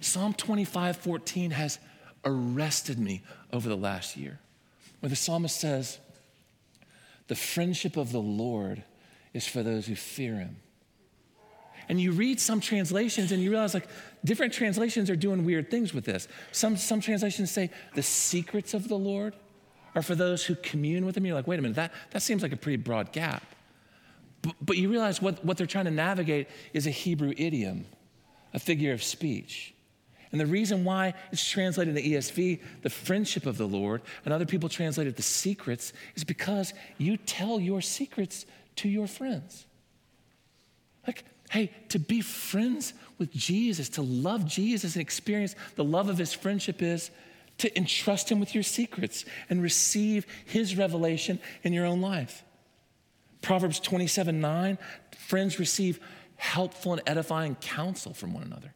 Psalm 0.00 0.32
25 0.32 0.96
14 0.96 1.50
has 1.50 1.78
arrested 2.24 2.98
me 2.98 3.22
over 3.52 3.68
the 3.68 3.76
last 3.76 4.16
year, 4.16 4.38
where 5.00 5.10
the 5.10 5.16
psalmist 5.16 5.60
says, 5.60 5.98
The 7.26 7.34
friendship 7.34 7.96
of 7.96 8.12
the 8.12 8.20
Lord 8.20 8.84
is 9.34 9.46
for 9.46 9.62
those 9.62 9.86
who 9.86 9.96
fear 9.96 10.36
him. 10.36 10.56
And 11.90 12.00
you 12.00 12.12
read 12.12 12.38
some 12.38 12.60
translations 12.60 13.32
and 13.32 13.42
you 13.42 13.50
realize 13.50 13.74
like 13.74 13.88
different 14.24 14.52
translations 14.52 15.10
are 15.10 15.16
doing 15.16 15.44
weird 15.44 15.72
things 15.72 15.92
with 15.92 16.04
this. 16.04 16.28
Some, 16.52 16.76
some 16.76 17.00
translations 17.00 17.50
say 17.50 17.68
the 17.96 18.02
secrets 18.02 18.74
of 18.74 18.86
the 18.86 18.94
Lord 18.94 19.34
are 19.96 20.02
for 20.02 20.14
those 20.14 20.44
who 20.44 20.54
commune 20.54 21.04
with 21.04 21.16
him. 21.16 21.26
You're 21.26 21.34
like, 21.34 21.48
wait 21.48 21.58
a 21.58 21.62
minute, 21.62 21.74
that, 21.74 21.92
that 22.12 22.22
seems 22.22 22.42
like 22.44 22.52
a 22.52 22.56
pretty 22.56 22.76
broad 22.76 23.10
gap. 23.10 23.42
But, 24.40 24.54
but 24.62 24.76
you 24.76 24.88
realize 24.88 25.20
what, 25.20 25.44
what 25.44 25.56
they're 25.56 25.66
trying 25.66 25.86
to 25.86 25.90
navigate 25.90 26.46
is 26.72 26.86
a 26.86 26.90
Hebrew 26.90 27.34
idiom, 27.36 27.86
a 28.54 28.60
figure 28.60 28.92
of 28.92 29.02
speech. 29.02 29.74
And 30.30 30.40
the 30.40 30.46
reason 30.46 30.84
why 30.84 31.14
it's 31.32 31.44
translated 31.44 31.96
in 31.96 32.04
the 32.04 32.14
ESV, 32.14 32.60
the 32.82 32.90
friendship 32.90 33.46
of 33.46 33.58
the 33.58 33.66
Lord, 33.66 34.02
and 34.24 34.32
other 34.32 34.46
people 34.46 34.68
translate 34.68 35.08
it 35.08 35.16
the 35.16 35.22
secrets, 35.22 35.92
is 36.14 36.22
because 36.22 36.72
you 36.98 37.16
tell 37.16 37.58
your 37.58 37.80
secrets 37.80 38.46
to 38.76 38.88
your 38.88 39.08
friends. 39.08 39.66
Like, 41.04 41.24
hey, 41.50 41.72
to 41.88 41.98
be 41.98 42.20
friends 42.20 42.94
with 43.18 43.32
Jesus, 43.32 43.88
to 43.90 44.02
love 44.02 44.46
Jesus 44.46 44.94
and 44.94 45.02
experience 45.02 45.56
the 45.74 45.84
love 45.84 46.08
of 46.08 46.16
his 46.16 46.32
friendship 46.32 46.80
is 46.80 47.10
to 47.58 47.76
entrust 47.76 48.30
him 48.30 48.38
with 48.38 48.54
your 48.54 48.62
secrets 48.62 49.24
and 49.50 49.60
receive 49.60 50.26
his 50.46 50.76
revelation 50.76 51.40
in 51.64 51.72
your 51.72 51.86
own 51.86 52.00
life. 52.00 52.44
Proverbs 53.42 53.80
27 53.80 54.40
9, 54.40 54.78
friends 55.18 55.58
receive 55.58 55.98
helpful 56.36 56.92
and 56.92 57.02
edifying 57.06 57.56
counsel 57.56 58.14
from 58.14 58.32
one 58.32 58.44
another. 58.44 58.72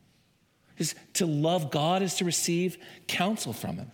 Is 0.77 0.97
to 1.15 1.27
love 1.27 1.71
God 1.71 2.03
is 2.03 2.15
to 2.17 2.25
receive 2.25 2.77
counsel 3.07 3.53
from 3.53 3.77
him. 3.77 3.91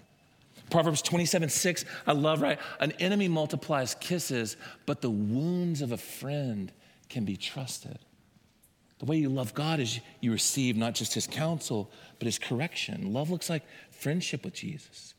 Proverbs 0.70 1.02
27 1.02 1.50
6, 1.50 1.84
I 2.06 2.12
love, 2.12 2.40
right? 2.40 2.58
An 2.80 2.92
enemy 2.92 3.28
multiplies 3.28 3.94
kisses, 3.96 4.56
but 4.86 5.02
the 5.02 5.10
wounds 5.10 5.82
of 5.82 5.92
a 5.92 5.98
friend 5.98 6.72
can 7.10 7.26
be 7.26 7.36
trusted. 7.36 7.98
The 9.00 9.06
way 9.06 9.16
you 9.16 9.30
love 9.30 9.54
God 9.54 9.80
is 9.80 9.98
you 10.20 10.30
receive 10.30 10.76
not 10.76 10.94
just 10.94 11.14
his 11.14 11.26
counsel, 11.26 11.90
but 12.18 12.26
his 12.26 12.38
correction. 12.38 13.12
Love 13.14 13.30
looks 13.30 13.48
like 13.48 13.64
friendship 13.90 14.44
with 14.44 14.54
Jesus. 14.54 15.14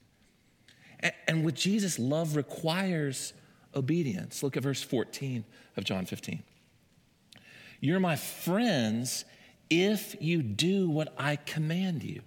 And 1.28 1.44
with 1.44 1.56
Jesus, 1.56 1.98
love 1.98 2.36
requires 2.36 3.34
obedience. 3.76 4.44
Look 4.44 4.56
at 4.56 4.62
verse 4.62 4.84
14 4.84 5.44
of 5.78 5.84
John 5.84 6.06
15. 6.06 6.44
You're 7.80 8.00
my 8.00 8.16
friends 8.16 9.26
if 9.72 10.16
you 10.22 10.44
do 10.44 10.88
what 10.88 11.12
I 11.18 11.38
command 11.38 12.04
you. 12.04 12.22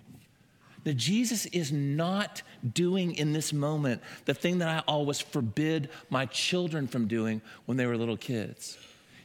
That 0.82 0.94
Jesus 0.94 1.46
is 1.46 1.70
not 1.70 2.42
doing 2.74 3.14
in 3.14 3.32
this 3.32 3.52
moment 3.52 4.02
the 4.24 4.34
thing 4.34 4.58
that 4.58 4.68
I 4.68 4.82
always 4.88 5.20
forbid 5.20 5.88
my 6.10 6.26
children 6.26 6.88
from 6.88 7.06
doing 7.06 7.40
when 7.66 7.76
they 7.76 7.86
were 7.86 7.96
little 7.96 8.16
kids. 8.16 8.76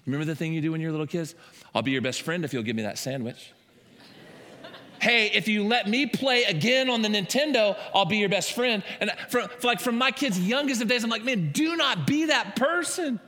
Remember 0.09 0.25
the 0.25 0.35
thing 0.35 0.53
you 0.53 0.61
do 0.61 0.71
when 0.71 0.81
you're 0.81 0.89
little 0.89 1.05
kids? 1.05 1.35
I'll 1.75 1.83
be 1.83 1.91
your 1.91 2.01
best 2.01 2.23
friend 2.23 2.43
if 2.43 2.51
you'll 2.51 2.63
give 2.63 2.75
me 2.75 2.81
that 2.81 2.97
sandwich. 2.97 3.53
hey, 5.01 5.27
if 5.27 5.47
you 5.47 5.63
let 5.63 5.87
me 5.87 6.07
play 6.07 6.45
again 6.45 6.89
on 6.89 7.03
the 7.03 7.09
Nintendo, 7.09 7.77
I'll 7.93 8.05
be 8.05 8.17
your 8.17 8.29
best 8.29 8.53
friend. 8.53 8.81
And 8.99 9.11
for, 9.29 9.47
like 9.61 9.79
from 9.79 9.99
my 9.99 10.09
kids' 10.09 10.39
youngest 10.39 10.81
of 10.81 10.87
days, 10.87 11.03
I'm 11.03 11.11
like, 11.11 11.23
man, 11.23 11.51
do 11.51 11.75
not 11.75 12.07
be 12.07 12.25
that 12.25 12.55
person. 12.55 13.19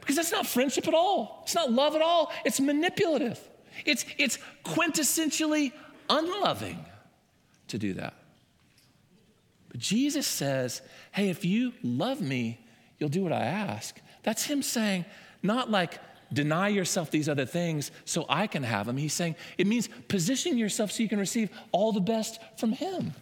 Because 0.00 0.16
that's 0.16 0.30
not 0.30 0.46
friendship 0.46 0.86
at 0.86 0.92
all. 0.92 1.40
It's 1.44 1.54
not 1.54 1.72
love 1.72 1.94
at 1.94 2.02
all. 2.02 2.30
It's 2.44 2.60
manipulative. 2.60 3.40
It's, 3.86 4.04
it's 4.18 4.38
quintessentially 4.66 5.72
unloving 6.10 6.84
to 7.68 7.78
do 7.78 7.94
that. 7.94 8.12
But 9.70 9.80
Jesus 9.80 10.26
says, 10.26 10.82
hey, 11.12 11.30
if 11.30 11.42
you 11.42 11.72
love 11.82 12.20
me, 12.20 12.60
you'll 12.98 13.08
do 13.08 13.22
what 13.22 13.32
I 13.32 13.46
ask. 13.46 13.98
That's 14.24 14.44
him 14.44 14.62
saying, 14.62 15.06
not 15.46 15.70
like 15.70 15.98
deny 16.32 16.68
yourself 16.68 17.10
these 17.10 17.28
other 17.28 17.46
things 17.46 17.90
so 18.04 18.26
I 18.28 18.46
can 18.46 18.62
have 18.62 18.86
them. 18.86 18.96
He's 18.96 19.12
saying 19.12 19.36
it 19.58 19.66
means 19.66 19.88
position 20.08 20.58
yourself 20.58 20.92
so 20.92 21.02
you 21.02 21.08
can 21.08 21.18
receive 21.18 21.50
all 21.72 21.92
the 21.92 22.00
best 22.00 22.40
from 22.56 22.72
him. 22.72 23.12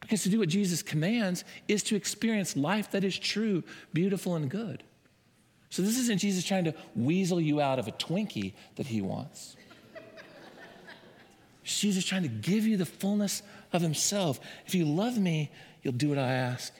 Because 0.00 0.22
to 0.22 0.28
do 0.28 0.38
what 0.38 0.48
Jesus 0.48 0.82
commands 0.82 1.44
is 1.66 1.82
to 1.84 1.96
experience 1.96 2.56
life 2.56 2.90
that 2.92 3.02
is 3.02 3.18
true, 3.18 3.64
beautiful, 3.92 4.36
and 4.36 4.48
good. 4.48 4.84
So 5.70 5.82
this 5.82 5.98
isn't 5.98 6.18
Jesus 6.18 6.44
trying 6.44 6.64
to 6.64 6.74
weasel 6.94 7.40
you 7.40 7.60
out 7.60 7.78
of 7.78 7.88
a 7.88 7.92
Twinkie 7.92 8.52
that 8.76 8.86
he 8.86 9.00
wants. 9.00 9.56
Jesus 11.64 12.04
trying 12.04 12.22
to 12.22 12.28
give 12.28 12.64
you 12.64 12.76
the 12.76 12.86
fullness 12.86 13.42
of 13.72 13.82
himself. 13.82 14.38
If 14.66 14.76
you 14.76 14.84
love 14.84 15.18
me, 15.18 15.50
you'll 15.82 15.94
do 15.94 16.08
what 16.08 16.18
I 16.18 16.32
ask. 16.32 16.72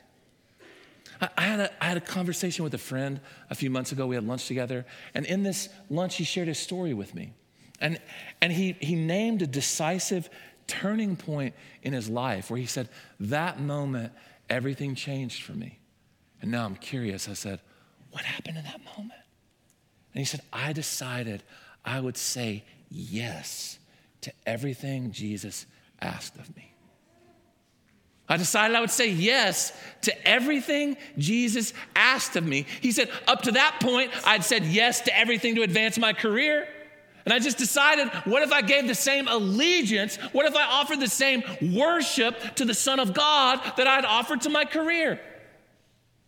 I, 1.21 1.43
had 1.43 1.61
a, 1.61 1.83
I 1.83 1.87
had 1.87 1.97
a 1.97 2.03
conversation 2.03 2.65
with 2.65 2.75
a 2.75 2.79
friend 2.79 3.21
a 3.51 3.55
few 3.55 3.71
months 3.71 3.93
ago. 3.93 4.07
We 4.07 4.15
had 4.15 4.27
lunch 4.27 4.47
together. 4.47 4.85
And 5.15 5.27
in 5.27 5.43
this 5.43 5.69
lunch, 5.89 6.17
he 6.17 6.25
shared 6.25 6.49
his 6.49 6.59
story 6.59 6.95
with 6.95 7.15
me. 7.15 7.33
And, 7.81 8.01
and 8.41 8.53
he, 8.53 8.73
he 8.81 8.95
named 8.95 9.43
a 9.43 9.47
decisive 9.47 10.29
turning 10.67 11.17
point 11.17 11.55
in 11.83 11.93
his 11.93 12.09
life 12.09 12.51
where 12.51 12.59
he 12.59 12.67
said, 12.67 12.89
That 13.21 13.61
moment, 13.61 14.13
everything 14.49 14.95
changed 14.95 15.43
for 15.43 15.53
me. 15.53 15.79
And 16.43 16.51
now 16.51 16.65
I'm 16.65 16.77
curious. 16.77 17.29
I 17.29 17.35
said, 17.35 17.61
what 18.17 18.25
happened 18.25 18.57
in 18.57 18.65
that 18.65 18.81
moment? 18.97 19.21
And 20.15 20.21
he 20.21 20.25
said, 20.25 20.41
I 20.51 20.73
decided 20.73 21.43
I 21.85 22.01
would 22.01 22.17
say 22.17 22.65
yes 22.91 23.79
to 24.23 24.33
everything 24.47 25.13
Jesus 25.13 25.67
asked 26.01 26.37
of 26.37 26.57
me. 26.57 26.73
I 28.29 28.37
decided 28.37 28.77
I 28.77 28.81
would 28.81 28.91
say 28.91 29.09
yes 29.09 29.73
to 30.03 30.29
everything 30.29 30.97
Jesus 31.17 31.73
asked 31.95 32.35
of 32.35 32.45
me. 32.45 32.67
He 32.81 32.91
said, 32.91 33.11
up 33.29 33.43
to 33.43 33.53
that 33.53 33.79
point, 33.81 34.11
I'd 34.27 34.45
said 34.45 34.65
yes 34.65 35.03
to 35.03 35.17
everything 35.17 35.55
to 35.57 35.63
advance 35.63 35.97
my 35.97 36.13
career. 36.13 36.67
And 37.25 37.33
I 37.33 37.39
just 37.39 37.59
decided, 37.59 38.09
what 38.25 38.43
if 38.43 38.53
I 38.53 38.63
gave 38.63 38.87
the 38.87 38.95
same 38.95 39.27
allegiance? 39.29 40.17
What 40.33 40.47
if 40.47 40.57
I 40.57 40.65
offered 40.65 41.01
the 41.01 41.09
same 41.09 41.43
worship 41.75 42.57
to 42.57 42.65
the 42.65 42.75
Son 42.75 43.01
of 43.01 43.15
God 43.15 43.61
that 43.77 43.87
I'd 43.87 44.05
offered 44.05 44.43
to 44.43 44.49
my 44.49 44.65
career? 44.65 45.21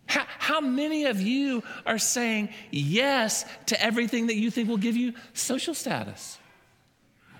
How, 0.06 0.24
how, 0.38 0.60
many 0.60 1.04
of 1.04 1.20
you 1.20 1.62
are 1.84 1.98
saying 1.98 2.48
yes 2.70 3.44
to 3.66 3.80
everything 3.80 4.28
that 4.28 4.36
you 4.36 4.50
think 4.50 4.68
will 4.68 4.76
give 4.76 4.96
you 4.96 5.14
social 5.34 5.74
status? 5.74 6.38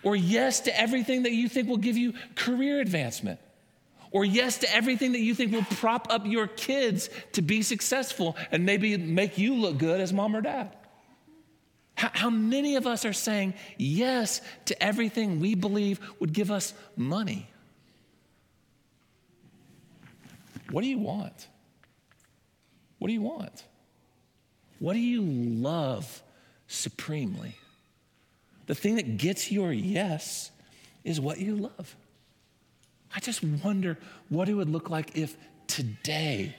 Or 0.03 0.15
yes 0.15 0.61
to 0.61 0.81
everything 0.81 1.23
that 1.25 1.33
you 1.33 1.49
think 1.49 1.69
will 1.69 1.79
give 1.79 1.97
you 1.97 2.15
career 2.37 2.81
advancement? 2.81 3.41
Or 4.11 4.25
yes 4.25 4.59
to 4.59 4.75
everything 4.75 5.13
that 5.13 5.21
you 5.21 5.35
think 5.35 5.53
will 5.53 5.63
prop 5.63 6.07
up 6.11 6.27
your 6.27 6.47
kids 6.47 7.11
to 7.33 7.43
be 7.43 7.63
successful 7.63 8.37
and 8.51 8.65
maybe 8.65 8.97
make 8.97 9.39
you 9.39 9.55
look 9.55 9.79
good 9.79 10.01
as 10.01 10.13
mom 10.13 10.35
or 10.35 10.41
dad? 10.41 10.75
How, 11.95 12.31
many 12.31 12.77
of 12.77 12.87
us 12.87 13.05
are 13.05 13.13
saying 13.13 13.55
yes 13.77 14.41
to 14.67 14.83
everything 14.83 15.41
we 15.41 15.57
believe 15.57 15.99
would 16.21 16.33
give 16.33 16.53
us 16.53 16.73
money? 16.97 17.51
What 20.71 20.83
do 20.83 20.87
you 20.87 20.99
want? 20.99 21.49
What 22.99 23.09
do 23.09 23.15
you 23.15 23.23
want? 23.23 23.65
What 24.79 24.93
do 24.93 25.01
you 25.01 25.23
love 25.23 26.23
supremely? 26.69 27.57
The 28.67 28.77
thing 28.77 28.97
that 28.97 29.17
gets 29.17 29.51
your 29.51 29.73
yes 29.73 30.53
is 31.03 31.21
what 31.21 31.39
you 31.39 31.57
love. 31.57 31.97
I 33.15 33.21
just 33.21 33.43
wonder 33.43 33.99
what 34.29 34.49
it 34.49 34.55
would 34.55 34.69
look 34.69 34.91
like 34.91 35.17
if 35.17 35.37
today, 35.67 36.55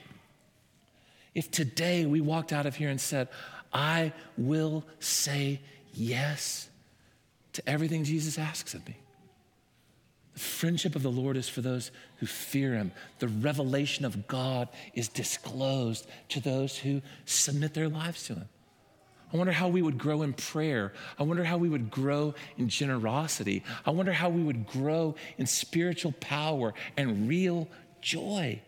if 1.34 1.50
today 1.50 2.06
we 2.06 2.20
walked 2.20 2.52
out 2.52 2.66
of 2.66 2.76
here 2.76 2.88
and 2.88 3.00
said, 3.00 3.28
I 3.72 4.12
will 4.36 4.84
say 4.98 5.60
yes 5.92 6.68
to 7.52 7.68
everything 7.68 8.04
Jesus 8.04 8.38
asks 8.38 8.74
of 8.74 8.86
me. 8.86 8.96
The 10.34 10.40
friendship 10.40 10.96
of 10.96 11.02
the 11.02 11.10
Lord 11.10 11.36
is 11.36 11.48
for 11.48 11.60
those 11.60 11.90
who 12.18 12.26
fear 12.26 12.74
him. 12.74 12.92
The 13.18 13.28
revelation 13.28 14.04
of 14.04 14.26
God 14.26 14.68
is 14.94 15.08
disclosed 15.08 16.06
to 16.30 16.40
those 16.40 16.78
who 16.78 17.02
submit 17.26 17.74
their 17.74 17.88
lives 17.88 18.24
to 18.26 18.34
him. 18.34 18.48
I 19.32 19.36
wonder 19.36 19.52
how 19.52 19.68
we 19.68 19.82
would 19.82 19.98
grow 19.98 20.22
in 20.22 20.32
prayer. 20.32 20.92
I 21.18 21.22
wonder 21.22 21.44
how 21.44 21.56
we 21.56 21.68
would 21.68 21.90
grow 21.90 22.34
in 22.58 22.68
generosity. 22.68 23.62
I 23.86 23.90
wonder 23.90 24.12
how 24.12 24.28
we 24.28 24.42
would 24.42 24.66
grow 24.66 25.14
in 25.38 25.46
spiritual 25.46 26.12
power 26.20 26.74
and 26.96 27.28
real 27.28 27.68
joy. 28.00 28.60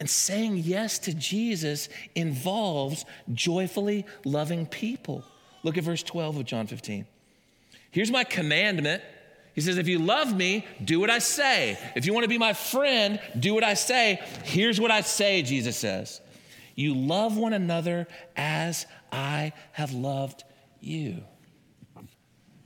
And 0.00 0.08
saying 0.08 0.58
yes 0.58 0.98
to 1.00 1.14
Jesus 1.14 1.88
involves 2.14 3.04
joyfully 3.32 4.04
loving 4.24 4.66
people. 4.66 5.24
Look 5.62 5.76
at 5.76 5.84
verse 5.84 6.02
12 6.02 6.38
of 6.38 6.44
John 6.44 6.66
15. 6.66 7.06
Here's 7.90 8.10
my 8.10 8.24
commandment. 8.24 9.02
He 9.54 9.60
says, 9.60 9.76
If 9.76 9.88
you 9.88 9.98
love 9.98 10.36
me, 10.36 10.64
do 10.84 11.00
what 11.00 11.10
I 11.10 11.18
say. 11.18 11.78
If 11.96 12.06
you 12.06 12.14
want 12.14 12.24
to 12.24 12.28
be 12.28 12.38
my 12.38 12.52
friend, 12.52 13.18
do 13.38 13.54
what 13.54 13.64
I 13.64 13.74
say. 13.74 14.20
Here's 14.44 14.80
what 14.80 14.92
I 14.92 15.00
say, 15.00 15.42
Jesus 15.42 15.76
says 15.76 16.20
You 16.76 16.94
love 16.94 17.36
one 17.36 17.52
another 17.52 18.06
as 18.36 18.86
I 19.12 19.52
have 19.72 19.92
loved 19.92 20.44
you. 20.80 21.22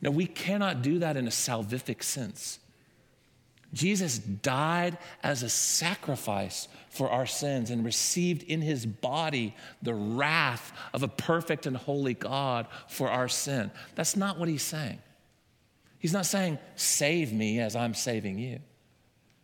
Now, 0.00 0.10
we 0.10 0.26
cannot 0.26 0.82
do 0.82 0.98
that 0.98 1.16
in 1.16 1.26
a 1.26 1.30
salvific 1.30 2.02
sense. 2.02 2.58
Jesus 3.72 4.18
died 4.18 4.98
as 5.22 5.42
a 5.42 5.48
sacrifice 5.48 6.68
for 6.90 7.08
our 7.08 7.24
sins 7.24 7.70
and 7.70 7.84
received 7.84 8.42
in 8.42 8.60
his 8.60 8.84
body 8.84 9.54
the 9.80 9.94
wrath 9.94 10.72
of 10.92 11.02
a 11.02 11.08
perfect 11.08 11.64
and 11.66 11.76
holy 11.76 12.14
God 12.14 12.66
for 12.88 13.08
our 13.08 13.28
sin. 13.28 13.70
That's 13.94 14.14
not 14.16 14.38
what 14.38 14.48
he's 14.48 14.62
saying. 14.62 14.98
He's 15.98 16.12
not 16.12 16.26
saying, 16.26 16.58
save 16.76 17.32
me 17.32 17.60
as 17.60 17.76
I'm 17.76 17.94
saving 17.94 18.38
you. 18.38 18.58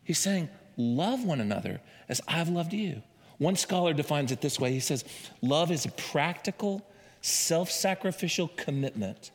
He's 0.02 0.18
saying, 0.18 0.48
love 0.76 1.24
one 1.24 1.40
another 1.40 1.80
as 2.08 2.20
I've 2.26 2.48
loved 2.48 2.72
you. 2.72 3.02
One 3.38 3.56
scholar 3.56 3.94
defines 3.94 4.32
it 4.32 4.40
this 4.40 4.58
way 4.58 4.72
he 4.72 4.80
says, 4.80 5.04
love 5.40 5.70
is 5.70 5.86
a 5.86 5.90
practical, 5.92 6.84
self 7.20 7.70
sacrificial 7.70 8.48
commitment 8.56 9.30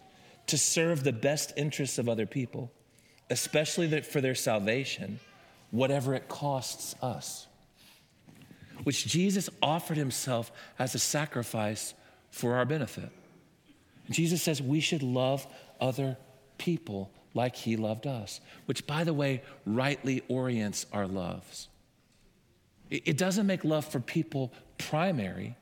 to 0.48 0.58
serve 0.58 1.04
the 1.04 1.14
best 1.14 1.54
interests 1.58 1.98
of 1.98 2.10
other 2.10 2.26
people 2.26 2.72
especially 3.34 4.02
for 4.02 4.22
their 4.22 4.36
salvation, 4.36 5.20
whatever 5.72 6.14
it 6.14 6.28
costs 6.28 6.96
us. 7.02 7.48
Which 8.84 9.08
Jesus 9.08 9.50
offered 9.62 9.98
himself 9.98 10.52
as 10.78 10.94
a 10.94 11.00
sacrifice 11.00 11.96
for 12.30 12.56
our 12.56 12.66
benefit. 12.66 13.10
Jesus 14.10 14.42
says 14.42 14.62
we 14.62 14.80
should 14.80 15.04
love 15.04 15.48
other 15.80 16.18
people 16.58 17.12
like 17.34 17.56
he 17.56 17.76
loved 17.76 18.06
us, 18.06 18.42
which, 18.66 18.86
by 18.86 19.04
the 19.04 19.14
way, 19.14 19.42
rightly 19.66 20.22
orients 20.28 20.86
our 20.94 21.08
loves. 21.08 21.70
It 22.92 23.18
doesn't 23.18 23.48
make 23.48 23.64
love 23.64 23.86
for 23.86 24.00
people 24.00 24.54
primary, 24.78 25.56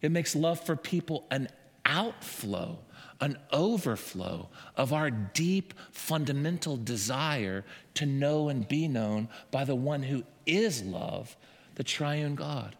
it 0.00 0.10
makes 0.10 0.34
love 0.34 0.58
for 0.58 0.74
people 0.74 1.24
an 1.30 1.48
outflow 1.92 2.78
an 3.20 3.38
overflow 3.52 4.48
of 4.76 4.92
our 4.92 5.08
deep 5.08 5.72
fundamental 5.92 6.76
desire 6.76 7.64
to 7.94 8.04
know 8.04 8.48
and 8.48 8.66
be 8.66 8.88
known 8.88 9.28
by 9.52 9.64
the 9.64 9.76
one 9.76 10.02
who 10.02 10.24
is 10.44 10.82
love, 10.82 11.36
the 11.76 11.84
triune 11.84 12.34
God. 12.34 12.74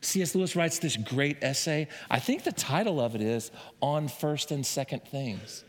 C.S. 0.00 0.34
Lewis 0.34 0.56
writes 0.56 0.80
this 0.80 0.96
great 0.96 1.36
essay. 1.42 1.86
I 2.10 2.18
think 2.18 2.42
the 2.42 2.50
title 2.52 3.00
of 3.00 3.14
it 3.14 3.20
is 3.20 3.52
On 3.80 4.08
First 4.08 4.50
and 4.50 4.66
Second 4.66 5.04
Things. 5.04 5.62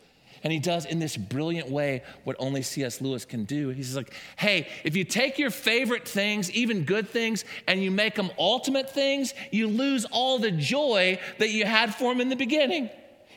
And 0.44 0.52
he 0.52 0.60
does 0.60 0.86
in 0.86 1.00
this 1.00 1.18
brilliant 1.18 1.70
way 1.70 2.04
what 2.24 2.36
only 2.40 2.62
C.S. 2.62 3.00
Lewis 3.02 3.26
can 3.26 3.44
do. 3.44 3.70
He's 3.70 3.96
like, 3.96 4.14
hey, 4.38 4.68
if 4.84 4.96
you 4.96 5.04
take 5.04 5.38
your 5.38 5.52
favorite 5.52 6.08
things, 6.08 6.50
even 6.52 6.84
good 6.84 7.08
things, 7.08 7.46
and 7.68 7.82
you 7.82 7.92
make 7.92 8.16
them 8.16 8.32
ultimate 8.40 8.90
things, 8.90 9.34
you 9.52 9.68
lose 9.68 10.06
all 10.06 10.40
the 10.40 10.52
joy 10.52 11.20
that 11.38 11.50
you 11.50 11.66
had 11.66 11.94
for 11.94 12.12
them 12.12 12.22
in 12.22 12.30
the 12.30 12.36
beginning. 12.36 12.90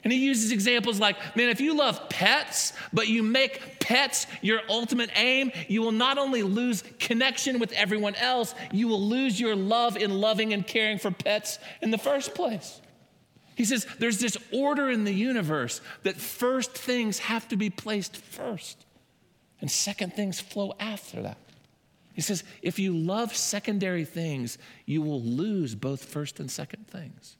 And 0.05 0.13
he 0.13 0.19
uses 0.19 0.53
examples 0.53 1.01
like, 1.01 1.17
man, 1.35 1.49
if 1.49 1.61
you 1.61 1.75
love 1.75 2.11
pets, 2.11 2.75
but 2.93 3.09
you 3.09 3.23
make 3.23 3.81
pets 3.81 4.27
your 4.43 4.61
ultimate 4.69 5.11
aim, 5.17 5.51
you 5.67 5.81
will 5.81 5.93
not 5.93 6.19
only 6.19 6.43
lose 6.43 6.85
connection 6.99 7.59
with 7.59 7.73
everyone 7.73 8.15
else, 8.17 8.55
you 8.71 8.87
will 8.87 9.01
lose 9.01 9.41
your 9.41 9.57
love 9.57 9.97
in 9.97 10.21
loving 10.21 10.53
and 10.53 10.67
caring 10.67 10.99
for 10.99 11.11
pets 11.11 11.59
in 11.81 11.91
the 11.91 11.99
first 11.99 12.35
place. 12.35 12.81
He 13.55 13.65
says 13.65 13.87
there's 13.99 14.19
this 14.19 14.37
order 14.53 14.91
in 14.91 15.05
the 15.05 15.13
universe 15.13 15.81
that 16.03 16.17
first 16.17 16.73
things 16.73 17.19
have 17.21 17.49
to 17.49 17.57
be 17.57 17.71
placed 17.71 18.17
first, 18.17 18.85
and 19.61 19.71
second 19.71 20.15
things 20.15 20.41
flow 20.41 20.75
after 20.81 21.23
that. 21.23 21.39
He 22.15 22.21
says 22.21 22.45
if 22.63 22.79
you 22.79 22.97
love 22.97 23.37
secondary 23.37 24.05
things, 24.05 24.59
you 24.87 25.03
will 25.03 25.21
lose 25.21 25.75
both 25.75 26.05
first 26.05 26.41
and 26.41 26.51
second 26.51 26.87
things. 26.89 27.37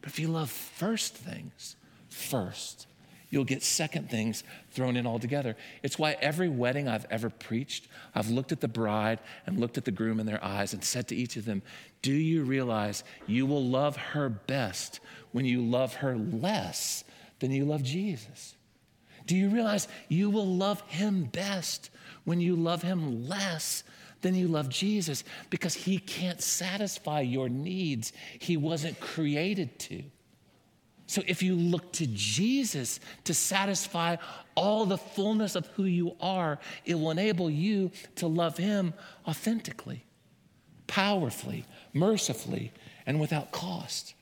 But 0.00 0.10
if 0.10 0.18
you 0.18 0.28
love 0.28 0.50
first 0.50 1.14
things 1.14 1.76
first, 2.08 2.86
you'll 3.30 3.44
get 3.44 3.62
second 3.62 4.10
things 4.10 4.42
thrown 4.70 4.96
in 4.96 5.06
all 5.06 5.18
together. 5.18 5.56
It's 5.82 5.98
why 5.98 6.16
every 6.20 6.48
wedding 6.48 6.88
I've 6.88 7.06
ever 7.10 7.30
preached, 7.30 7.88
I've 8.14 8.30
looked 8.30 8.52
at 8.52 8.60
the 8.60 8.68
bride 8.68 9.18
and 9.46 9.58
looked 9.58 9.78
at 9.78 9.84
the 9.84 9.90
groom 9.90 10.20
in 10.20 10.26
their 10.26 10.42
eyes 10.42 10.72
and 10.72 10.82
said 10.82 11.08
to 11.08 11.16
each 11.16 11.36
of 11.36 11.44
them, 11.44 11.62
Do 12.02 12.12
you 12.12 12.42
realize 12.42 13.04
you 13.26 13.46
will 13.46 13.64
love 13.64 13.96
her 13.96 14.28
best 14.28 15.00
when 15.32 15.44
you 15.44 15.62
love 15.62 15.96
her 15.96 16.16
less 16.16 17.04
than 17.40 17.50
you 17.50 17.64
love 17.64 17.82
Jesus? 17.82 18.54
Do 19.26 19.36
you 19.36 19.50
realize 19.50 19.88
you 20.08 20.30
will 20.30 20.46
love 20.46 20.80
him 20.82 21.24
best 21.24 21.90
when 22.24 22.40
you 22.40 22.56
love 22.56 22.82
him 22.82 23.28
less 23.28 23.84
then 24.20 24.34
you 24.34 24.48
love 24.48 24.68
Jesus 24.68 25.24
because 25.50 25.74
he 25.74 25.98
can't 25.98 26.42
satisfy 26.42 27.20
your 27.20 27.48
needs. 27.48 28.12
He 28.38 28.56
wasn't 28.56 28.98
created 29.00 29.78
to. 29.80 30.02
So 31.08 31.22
if 31.26 31.42
you 31.42 31.56
look 31.56 31.90
to 31.94 32.06
Jesus 32.06 33.00
to 33.24 33.32
satisfy 33.32 34.16
all 34.54 34.84
the 34.84 34.98
fullness 34.98 35.56
of 35.56 35.66
who 35.68 35.84
you 35.84 36.14
are, 36.20 36.58
it 36.84 36.96
will 36.96 37.10
enable 37.10 37.48
you 37.48 37.90
to 38.16 38.26
love 38.26 38.58
him 38.58 38.92
authentically, 39.26 40.04
powerfully, 40.86 41.64
mercifully, 41.94 42.72
and 43.06 43.18
without 43.18 43.52
cost. 43.52 44.12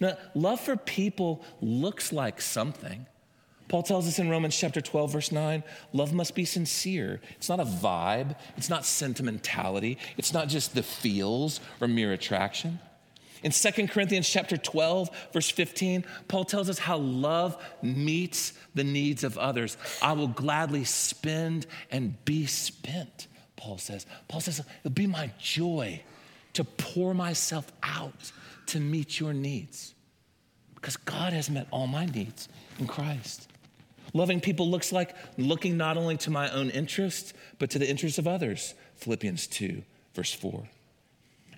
Now, 0.00 0.18
love 0.34 0.60
for 0.60 0.76
people 0.76 1.44
looks 1.60 2.12
like 2.12 2.40
something. 2.40 3.06
Paul 3.68 3.84
tells 3.84 4.08
us 4.08 4.18
in 4.18 4.28
Romans 4.28 4.58
chapter 4.58 4.80
12, 4.80 5.12
verse 5.12 5.30
9, 5.30 5.62
love 5.92 6.12
must 6.12 6.34
be 6.34 6.44
sincere. 6.44 7.20
It's 7.36 7.48
not 7.48 7.60
a 7.60 7.64
vibe, 7.64 8.36
it's 8.56 8.68
not 8.68 8.84
sentimentality, 8.84 9.98
it's 10.16 10.32
not 10.32 10.48
just 10.48 10.74
the 10.74 10.82
feels 10.82 11.60
or 11.80 11.86
mere 11.86 12.12
attraction. 12.12 12.80
In 13.42 13.52
2 13.52 13.88
Corinthians 13.88 14.28
chapter 14.28 14.56
12, 14.56 15.10
verse 15.32 15.50
15, 15.50 16.04
Paul 16.28 16.44
tells 16.44 16.68
us 16.68 16.78
how 16.78 16.98
love 16.98 17.56
meets 17.82 18.52
the 18.74 18.84
needs 18.84 19.24
of 19.24 19.38
others. 19.38 19.76
I 20.02 20.12
will 20.12 20.28
gladly 20.28 20.84
spend 20.84 21.66
and 21.90 22.22
be 22.24 22.46
spent, 22.46 23.28
Paul 23.56 23.78
says. 23.78 24.06
Paul 24.28 24.40
says, 24.40 24.60
it'll 24.80 24.90
be 24.90 25.06
my 25.06 25.30
joy 25.38 26.02
to 26.52 26.64
pour 26.64 27.14
myself 27.14 27.70
out 27.82 28.32
to 28.66 28.80
meet 28.80 29.18
your 29.18 29.32
needs 29.32 29.94
because 30.74 30.96
God 30.96 31.32
has 31.32 31.50
met 31.50 31.66
all 31.70 31.86
my 31.86 32.06
needs 32.06 32.48
in 32.78 32.86
Christ. 32.86 33.48
Loving 34.12 34.40
people 34.40 34.68
looks 34.68 34.92
like 34.92 35.14
looking 35.38 35.76
not 35.76 35.96
only 35.96 36.16
to 36.18 36.30
my 36.30 36.50
own 36.50 36.70
interests, 36.70 37.32
but 37.58 37.70
to 37.70 37.78
the 37.78 37.88
interests 37.88 38.18
of 38.18 38.26
others. 38.26 38.74
Philippians 38.96 39.46
2, 39.46 39.82
verse 40.14 40.32
4. 40.32 40.68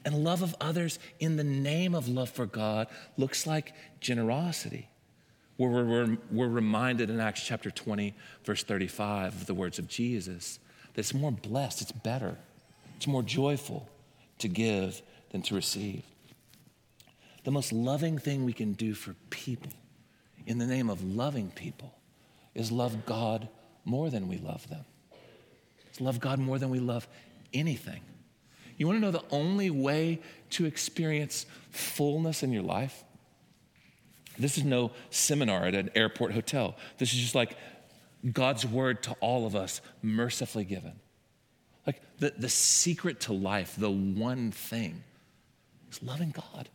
And 0.04 0.24
love 0.24 0.42
of 0.42 0.54
others 0.60 0.98
in 1.20 1.36
the 1.36 1.44
name 1.44 1.94
of 1.94 2.08
love 2.08 2.30
for 2.30 2.46
God 2.46 2.88
looks 3.16 3.46
like 3.46 3.72
generosity. 4.00 4.88
Where 5.56 5.70
we're, 5.70 6.18
we're, 6.30 6.48
reminded 6.48 7.08
in 7.08 7.20
Acts 7.20 7.44
chapter 7.44 7.70
20, 7.70 8.14
verse 8.44 8.64
35 8.64 9.34
of 9.34 9.46
the 9.46 9.54
words 9.54 9.78
of 9.78 9.86
Jesus 9.86 10.58
that 10.94 11.00
it's 11.00 11.14
more 11.14 11.30
blessed, 11.30 11.82
it's 11.82 11.92
better, 11.92 12.36
it's 12.96 13.06
more 13.06 13.22
joyful 13.22 13.88
to 14.38 14.48
give 14.48 15.02
than 15.30 15.42
to 15.42 15.54
receive. 15.54 16.02
The 17.44 17.50
most 17.50 17.72
loving 17.72 18.18
thing 18.18 18.44
we 18.44 18.52
can 18.52 18.72
do 18.72 18.94
for 18.94 19.14
people 19.30 19.72
in 20.46 20.58
the 20.58 20.66
name 20.66 20.90
of 20.90 21.02
loving 21.04 21.50
people 21.50 21.94
is 22.54 22.70
love 22.72 23.06
God 23.06 23.48
more 23.84 24.10
than 24.10 24.28
we 24.28 24.38
love 24.38 24.68
them. 24.68 24.84
It's 25.88 26.00
love 26.00 26.20
God 26.20 26.38
more 26.38 26.58
than 26.58 26.70
we 26.70 26.80
love 26.80 27.06
anything. 27.52 28.00
You 28.82 28.88
want 28.88 28.96
to 28.96 29.00
know 29.00 29.12
the 29.12 29.22
only 29.30 29.70
way 29.70 30.18
to 30.50 30.64
experience 30.64 31.46
fullness 31.70 32.42
in 32.42 32.52
your 32.52 32.64
life? 32.64 33.04
This 34.36 34.58
is 34.58 34.64
no 34.64 34.90
seminar 35.08 35.66
at 35.66 35.76
an 35.76 35.90
airport 35.94 36.32
hotel. 36.32 36.74
This 36.98 37.12
is 37.12 37.20
just 37.20 37.36
like 37.36 37.56
God's 38.32 38.66
word 38.66 39.04
to 39.04 39.12
all 39.20 39.46
of 39.46 39.54
us, 39.54 39.80
mercifully 40.02 40.64
given. 40.64 40.94
Like 41.86 42.02
the, 42.18 42.34
the 42.36 42.48
secret 42.48 43.20
to 43.20 43.32
life, 43.32 43.76
the 43.78 43.88
one 43.88 44.50
thing, 44.50 45.04
is 45.92 46.02
loving 46.02 46.32
God 46.32 46.68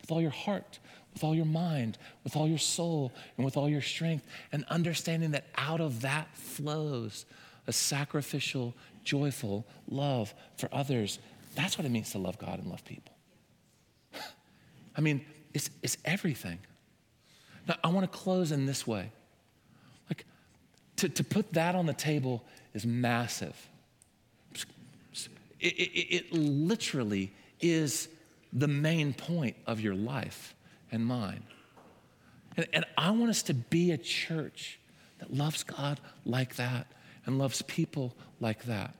with 0.00 0.10
all 0.10 0.20
your 0.20 0.30
heart, 0.30 0.80
with 1.12 1.22
all 1.22 1.36
your 1.36 1.44
mind, 1.44 1.98
with 2.24 2.34
all 2.34 2.48
your 2.48 2.58
soul, 2.58 3.12
and 3.36 3.44
with 3.44 3.56
all 3.56 3.68
your 3.68 3.80
strength, 3.80 4.26
and 4.50 4.64
understanding 4.64 5.30
that 5.30 5.46
out 5.56 5.80
of 5.80 6.00
that 6.00 6.36
flows 6.36 7.26
a 7.68 7.72
sacrificial, 7.72 8.74
joyful 9.04 9.64
love 9.88 10.34
for 10.56 10.68
others. 10.72 11.20
That's 11.54 11.78
what 11.78 11.84
it 11.86 11.90
means 11.90 12.10
to 12.12 12.18
love 12.18 12.38
God 12.38 12.58
and 12.58 12.68
love 12.68 12.84
people. 12.84 13.14
I 14.96 15.00
mean, 15.00 15.24
it's, 15.52 15.70
it's 15.82 15.96
everything. 16.04 16.58
Now, 17.68 17.76
I 17.82 17.88
want 17.88 18.10
to 18.10 18.18
close 18.18 18.52
in 18.52 18.66
this 18.66 18.86
way. 18.86 19.10
Like, 20.10 20.24
to, 20.96 21.08
to 21.08 21.24
put 21.24 21.52
that 21.54 21.74
on 21.74 21.86
the 21.86 21.94
table 21.94 22.44
is 22.74 22.84
massive. 22.84 23.56
It, 25.60 25.66
it, 25.66 26.14
it 26.16 26.32
literally 26.32 27.32
is 27.60 28.08
the 28.52 28.68
main 28.68 29.14
point 29.14 29.56
of 29.66 29.80
your 29.80 29.94
life 29.94 30.54
and 30.92 31.04
mine. 31.04 31.42
And, 32.56 32.66
and 32.72 32.84
I 32.98 33.10
want 33.10 33.30
us 33.30 33.42
to 33.44 33.54
be 33.54 33.90
a 33.92 33.98
church 33.98 34.78
that 35.18 35.32
loves 35.32 35.62
God 35.62 36.00
like 36.24 36.56
that 36.56 36.86
and 37.24 37.38
loves 37.38 37.62
people 37.62 38.14
like 38.40 38.64
that. 38.64 38.94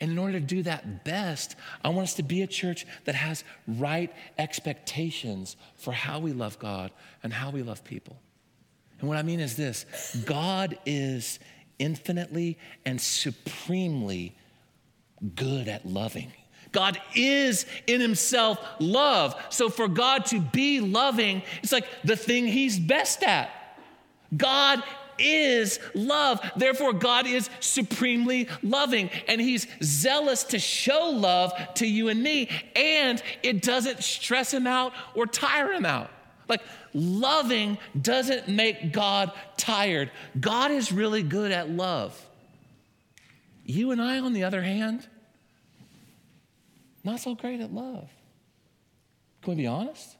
And 0.00 0.10
in 0.10 0.18
order 0.18 0.34
to 0.34 0.40
do 0.40 0.62
that 0.62 1.04
best, 1.04 1.56
I 1.84 1.90
want 1.90 2.04
us 2.04 2.14
to 2.14 2.22
be 2.22 2.42
a 2.42 2.46
church 2.46 2.86
that 3.04 3.14
has 3.14 3.44
right 3.66 4.10
expectations 4.38 5.56
for 5.76 5.92
how 5.92 6.18
we 6.20 6.32
love 6.32 6.58
God 6.58 6.90
and 7.22 7.32
how 7.32 7.50
we 7.50 7.62
love 7.62 7.84
people. 7.84 8.18
And 9.00 9.08
what 9.08 9.18
I 9.18 9.22
mean 9.22 9.40
is 9.40 9.56
this 9.56 9.84
God 10.24 10.78
is 10.86 11.38
infinitely 11.78 12.58
and 12.84 13.00
supremely 13.00 14.36
good 15.34 15.68
at 15.68 15.84
loving. 15.86 16.32
God 16.72 17.00
is 17.14 17.66
in 17.86 18.00
himself 18.00 18.58
love. 18.78 19.34
So 19.50 19.68
for 19.68 19.88
God 19.88 20.26
to 20.26 20.40
be 20.40 20.80
loving, 20.80 21.42
it's 21.62 21.72
like 21.72 21.86
the 22.04 22.16
thing 22.16 22.46
he's 22.46 22.78
best 22.78 23.22
at. 23.22 23.50
God 24.36 24.82
is 25.20 25.78
love. 25.94 26.40
Therefore, 26.56 26.92
God 26.92 27.26
is 27.26 27.50
supremely 27.60 28.48
loving 28.62 29.10
and 29.28 29.40
He's 29.40 29.66
zealous 29.82 30.44
to 30.44 30.58
show 30.58 31.10
love 31.10 31.52
to 31.74 31.86
you 31.86 32.08
and 32.08 32.22
me. 32.22 32.48
And 32.74 33.22
it 33.42 33.62
doesn't 33.62 34.02
stress 34.02 34.52
Him 34.52 34.66
out 34.66 34.92
or 35.14 35.26
tire 35.26 35.72
Him 35.72 35.84
out. 35.84 36.10
Like, 36.48 36.62
loving 36.92 37.78
doesn't 38.00 38.48
make 38.48 38.92
God 38.92 39.30
tired. 39.56 40.10
God 40.38 40.72
is 40.72 40.90
really 40.90 41.22
good 41.22 41.52
at 41.52 41.70
love. 41.70 42.20
You 43.64 43.92
and 43.92 44.02
I, 44.02 44.18
on 44.18 44.32
the 44.32 44.42
other 44.42 44.62
hand, 44.62 45.06
not 47.04 47.20
so 47.20 47.34
great 47.34 47.60
at 47.60 47.72
love. 47.72 48.10
Can 49.42 49.54
we 49.54 49.62
be 49.62 49.66
honest? 49.66 50.16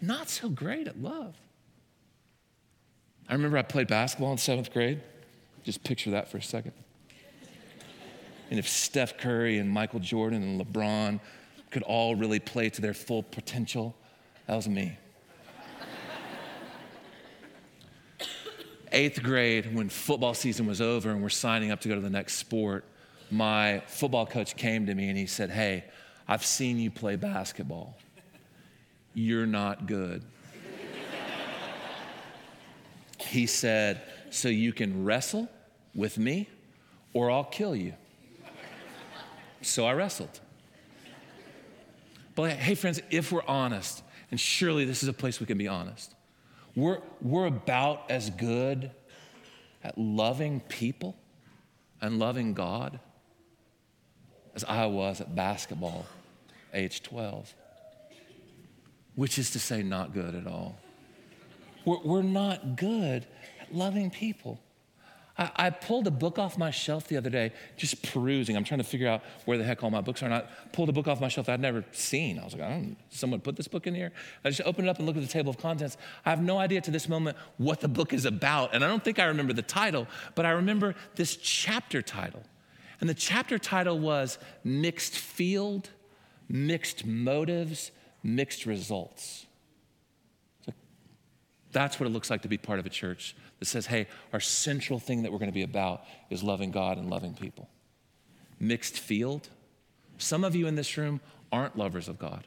Not 0.00 0.28
so 0.28 0.48
great 0.48 0.88
at 0.88 1.00
love. 1.00 1.36
I 3.32 3.34
remember 3.34 3.56
I 3.56 3.62
played 3.62 3.88
basketball 3.88 4.30
in 4.32 4.36
seventh 4.36 4.70
grade. 4.74 5.00
Just 5.64 5.82
picture 5.84 6.10
that 6.10 6.30
for 6.30 6.36
a 6.36 6.42
second. 6.42 6.74
And 8.50 8.58
if 8.58 8.68
Steph 8.68 9.16
Curry 9.16 9.56
and 9.56 9.70
Michael 9.70 10.00
Jordan 10.00 10.42
and 10.42 10.60
LeBron 10.60 11.18
could 11.70 11.82
all 11.84 12.14
really 12.14 12.40
play 12.40 12.68
to 12.68 12.82
their 12.82 12.92
full 12.92 13.22
potential, 13.22 13.94
that 14.46 14.54
was 14.54 14.68
me. 14.68 14.98
Eighth 18.92 19.22
grade, 19.22 19.74
when 19.74 19.88
football 19.88 20.34
season 20.34 20.66
was 20.66 20.82
over 20.82 21.08
and 21.08 21.22
we're 21.22 21.30
signing 21.30 21.70
up 21.70 21.80
to 21.80 21.88
go 21.88 21.94
to 21.94 22.02
the 22.02 22.10
next 22.10 22.34
sport, 22.34 22.84
my 23.30 23.82
football 23.86 24.26
coach 24.26 24.56
came 24.56 24.84
to 24.84 24.94
me 24.94 25.08
and 25.08 25.16
he 25.16 25.24
said, 25.24 25.48
Hey, 25.48 25.84
I've 26.28 26.44
seen 26.44 26.78
you 26.78 26.90
play 26.90 27.16
basketball. 27.16 27.96
You're 29.14 29.46
not 29.46 29.86
good. 29.86 30.22
He 33.22 33.46
said, 33.46 34.02
So 34.30 34.48
you 34.48 34.72
can 34.72 35.04
wrestle 35.04 35.48
with 35.94 36.18
me 36.18 36.48
or 37.12 37.30
I'll 37.30 37.44
kill 37.44 37.76
you. 37.76 37.94
So 39.60 39.86
I 39.86 39.92
wrestled. 39.92 40.40
But 42.34 42.52
hey, 42.52 42.74
friends, 42.74 43.00
if 43.10 43.30
we're 43.30 43.46
honest, 43.46 44.02
and 44.30 44.40
surely 44.40 44.84
this 44.84 45.02
is 45.02 45.08
a 45.08 45.12
place 45.12 45.38
we 45.38 45.46
can 45.46 45.58
be 45.58 45.68
honest, 45.68 46.14
we're, 46.74 47.00
we're 47.20 47.46
about 47.46 48.10
as 48.10 48.30
good 48.30 48.90
at 49.84 49.98
loving 49.98 50.60
people 50.60 51.16
and 52.00 52.18
loving 52.18 52.54
God 52.54 52.98
as 54.54 54.64
I 54.64 54.86
was 54.86 55.20
at 55.20 55.34
basketball, 55.34 56.06
age 56.72 57.02
12, 57.02 57.54
which 59.14 59.38
is 59.38 59.50
to 59.50 59.58
say, 59.58 59.82
not 59.82 60.12
good 60.12 60.34
at 60.34 60.46
all. 60.46 60.76
We're, 61.84 61.98
we're 61.98 62.22
not 62.22 62.76
good 62.76 63.26
at 63.60 63.74
loving 63.74 64.10
people. 64.10 64.60
I, 65.36 65.50
I, 65.56 65.70
pulled 65.70 66.06
a 66.06 66.10
book 66.10 66.38
off 66.38 66.58
my 66.58 66.70
shelf 66.70 67.08
the 67.08 67.16
other 67.16 67.30
day, 67.30 67.52
just 67.76 68.02
perusing. 68.12 68.56
I'm 68.56 68.64
trying 68.64 68.78
to 68.78 68.84
figure 68.84 69.08
out 69.08 69.22
where 69.46 69.56
the 69.56 69.64
heck 69.64 69.82
all 69.82 69.90
my 69.90 70.02
books 70.02 70.22
are. 70.22 70.26
And 70.26 70.34
I 70.34 70.44
pulled 70.72 70.90
a 70.90 70.92
book 70.92 71.08
off 71.08 71.20
my 71.20 71.28
shelf 71.28 71.48
I'd 71.48 71.60
never 71.60 71.84
seen. 71.92 72.38
I 72.38 72.44
was 72.44 72.52
like, 72.52 72.62
I 72.62 72.70
don't 72.70 72.96
someone 73.08 73.40
put 73.40 73.56
this 73.56 73.68
book 73.68 73.86
in 73.86 73.94
here? 73.94 74.12
I 74.44 74.50
just 74.50 74.60
opened 74.62 74.88
it 74.88 74.90
up 74.90 74.98
and 74.98 75.06
looked 75.06 75.18
at 75.18 75.24
the 75.24 75.32
table 75.32 75.50
of 75.50 75.58
contents. 75.58 75.96
I 76.26 76.30
have 76.30 76.42
no 76.42 76.58
idea 76.58 76.80
to 76.82 76.90
this 76.90 77.08
moment 77.08 77.36
what 77.56 77.80
the 77.80 77.88
book 77.88 78.12
is 78.12 78.26
about. 78.26 78.74
And 78.74 78.84
I 78.84 78.88
don't 78.88 79.02
think 79.02 79.18
I 79.18 79.24
remember 79.24 79.52
the 79.52 79.62
title, 79.62 80.06
but 80.34 80.44
I 80.44 80.50
remember 80.50 80.94
this 81.14 81.36
chapter 81.36 82.02
title. 82.02 82.42
And 83.00 83.08
the 83.08 83.14
chapter 83.14 83.58
title 83.58 83.98
was 83.98 84.38
Mixed 84.64 85.14
Field, 85.14 85.88
Mixed 86.48 87.06
Motives, 87.06 87.90
Mixed 88.22 88.66
Results. 88.66 89.46
That's 91.72 91.98
what 91.98 92.06
it 92.06 92.10
looks 92.10 92.30
like 92.30 92.42
to 92.42 92.48
be 92.48 92.58
part 92.58 92.78
of 92.78 92.86
a 92.86 92.90
church 92.90 93.34
that 93.58 93.66
says, 93.66 93.86
hey, 93.86 94.06
our 94.32 94.40
central 94.40 94.98
thing 94.98 95.22
that 95.22 95.32
we're 95.32 95.38
going 95.38 95.50
to 95.50 95.54
be 95.54 95.62
about 95.62 96.04
is 96.30 96.42
loving 96.42 96.70
God 96.70 96.98
and 96.98 97.10
loving 97.10 97.34
people. 97.34 97.68
Mixed 98.60 98.98
field. 98.98 99.48
Some 100.18 100.44
of 100.44 100.54
you 100.54 100.66
in 100.66 100.76
this 100.76 100.96
room 100.96 101.20
aren't 101.50 101.76
lovers 101.76 102.08
of 102.08 102.18
God. 102.18 102.46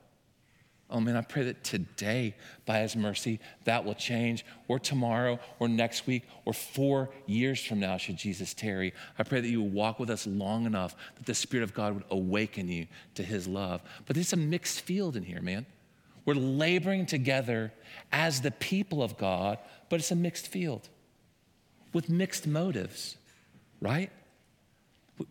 Oh 0.87 0.99
man, 0.99 1.17
I 1.17 1.21
pray 1.21 1.43
that 1.43 1.63
today, 1.63 2.35
by 2.67 2.79
His 2.79 2.95
mercy, 2.95 3.39
that 3.63 3.83
will 3.83 3.95
change, 3.95 4.45
or 4.67 4.77
tomorrow, 4.77 5.39
or 5.59 5.67
next 5.67 6.05
week, 6.05 6.23
or 6.45 6.53
four 6.53 7.09
years 7.25 7.59
from 7.59 7.79
now, 7.79 7.97
should 7.97 8.17
Jesus 8.17 8.53
tarry. 8.53 8.93
I 9.17 9.23
pray 9.23 9.41
that 9.41 9.47
you 9.47 9.61
will 9.61 9.69
walk 9.69 9.99
with 9.99 10.11
us 10.11 10.27
long 10.27 10.67
enough 10.67 10.95
that 11.15 11.25
the 11.25 11.33
Spirit 11.33 11.63
of 11.63 11.73
God 11.73 11.95
would 11.95 12.03
awaken 12.11 12.67
you 12.67 12.85
to 13.15 13.23
His 13.23 13.47
love. 13.47 13.81
But 14.05 14.15
it's 14.15 14.33
a 14.33 14.37
mixed 14.37 14.81
field 14.81 15.15
in 15.15 15.23
here, 15.23 15.41
man. 15.41 15.65
We're 16.25 16.33
laboring 16.33 17.05
together 17.05 17.71
as 18.11 18.41
the 18.41 18.51
people 18.51 19.03
of 19.03 19.17
God, 19.17 19.59
but 19.89 19.99
it's 19.99 20.11
a 20.11 20.15
mixed 20.15 20.47
field 20.47 20.89
with 21.93 22.09
mixed 22.09 22.47
motives, 22.47 23.15
right? 23.79 24.11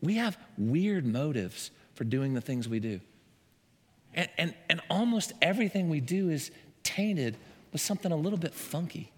We 0.00 0.14
have 0.14 0.38
weird 0.56 1.04
motives 1.04 1.70
for 1.94 2.04
doing 2.04 2.34
the 2.34 2.40
things 2.40 2.68
we 2.68 2.80
do. 2.80 3.00
And, 4.14 4.28
and, 4.38 4.54
and 4.70 4.80
almost 4.88 5.32
everything 5.42 5.90
we 5.90 6.00
do 6.00 6.30
is 6.30 6.50
tainted 6.84 7.36
with 7.72 7.80
something 7.80 8.12
a 8.12 8.16
little 8.16 8.38
bit 8.38 8.54
funky. 8.54 9.12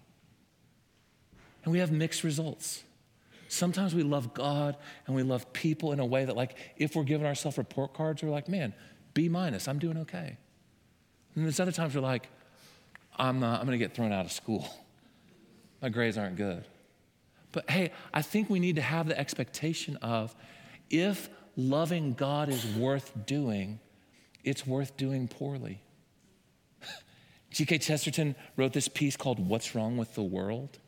And 1.63 1.71
we 1.71 1.79
have 1.79 1.91
mixed 1.91 2.23
results. 2.23 2.83
Sometimes 3.47 3.93
we 3.93 4.03
love 4.03 4.33
God 4.33 4.75
and 5.05 5.15
we 5.15 5.23
love 5.23 5.53
people 5.53 5.91
in 5.93 5.99
a 5.99 6.05
way 6.05 6.25
that, 6.25 6.35
like, 6.35 6.57
if 6.77 6.95
we're 6.95 7.03
giving 7.03 7.25
ourselves 7.25 7.57
report 7.57 7.93
cards, 7.93 8.23
we're 8.23 8.29
like, 8.29 8.49
man, 8.49 8.73
B 9.13 9.29
minus, 9.29 9.67
I'm 9.67 9.79
doing 9.79 9.97
okay. 9.99 10.37
And 11.37 11.45
there's 11.45 11.59
other 11.59 11.71
times 11.71 11.93
we're 11.93 12.01
like, 12.01 12.29
I'm, 13.15 13.43
uh, 13.43 13.59
I'm 13.59 13.67
going 13.67 13.77
to 13.77 13.85
get 13.85 13.93
thrown 13.93 14.11
out 14.11 14.25
of 14.25 14.31
school. 14.31 14.67
My 15.83 15.89
grades 15.89 16.17
aren't 16.17 16.35
good. 16.35 16.65
But 17.51 17.69
hey, 17.69 17.91
I 18.11 18.23
think 18.23 18.49
we 18.49 18.59
need 18.59 18.77
to 18.77 18.81
have 18.81 19.07
the 19.07 19.17
expectation 19.17 19.97
of 19.97 20.35
if 20.89 21.29
loving 21.55 22.13
God 22.13 22.49
is 22.49 22.65
worth 22.75 23.13
doing, 23.27 23.79
it's 24.43 24.65
worth 24.65 24.97
doing 24.97 25.27
poorly. 25.27 25.79
G.K. 27.51 27.77
Chesterton 27.77 28.35
wrote 28.55 28.73
this 28.73 28.87
piece 28.87 29.15
called 29.15 29.37
What's 29.37 29.75
Wrong 29.75 29.95
with 29.95 30.15
the 30.15 30.23
World? 30.23 30.79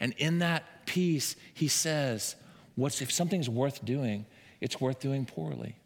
And 0.00 0.14
in 0.16 0.38
that 0.38 0.86
piece, 0.86 1.36
he 1.52 1.68
says, 1.68 2.34
What's, 2.76 3.02
if 3.02 3.12
something's 3.12 3.50
worth 3.50 3.84
doing, 3.84 4.24
it's 4.58 4.80
worth 4.80 5.00
doing 5.00 5.26
poorly. 5.26 5.76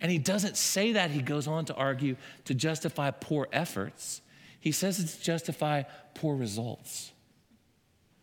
And 0.00 0.10
he 0.10 0.18
doesn't 0.18 0.56
say 0.56 0.92
that, 0.92 1.10
he 1.10 1.22
goes 1.22 1.46
on 1.46 1.66
to 1.66 1.74
argue 1.74 2.16
to 2.46 2.54
justify 2.54 3.10
poor 3.10 3.48
efforts. 3.52 4.22
He 4.60 4.72
says 4.72 4.98
it's 4.98 5.16
to 5.16 5.22
justify 5.22 5.82
poor 6.14 6.34
results. 6.34 7.12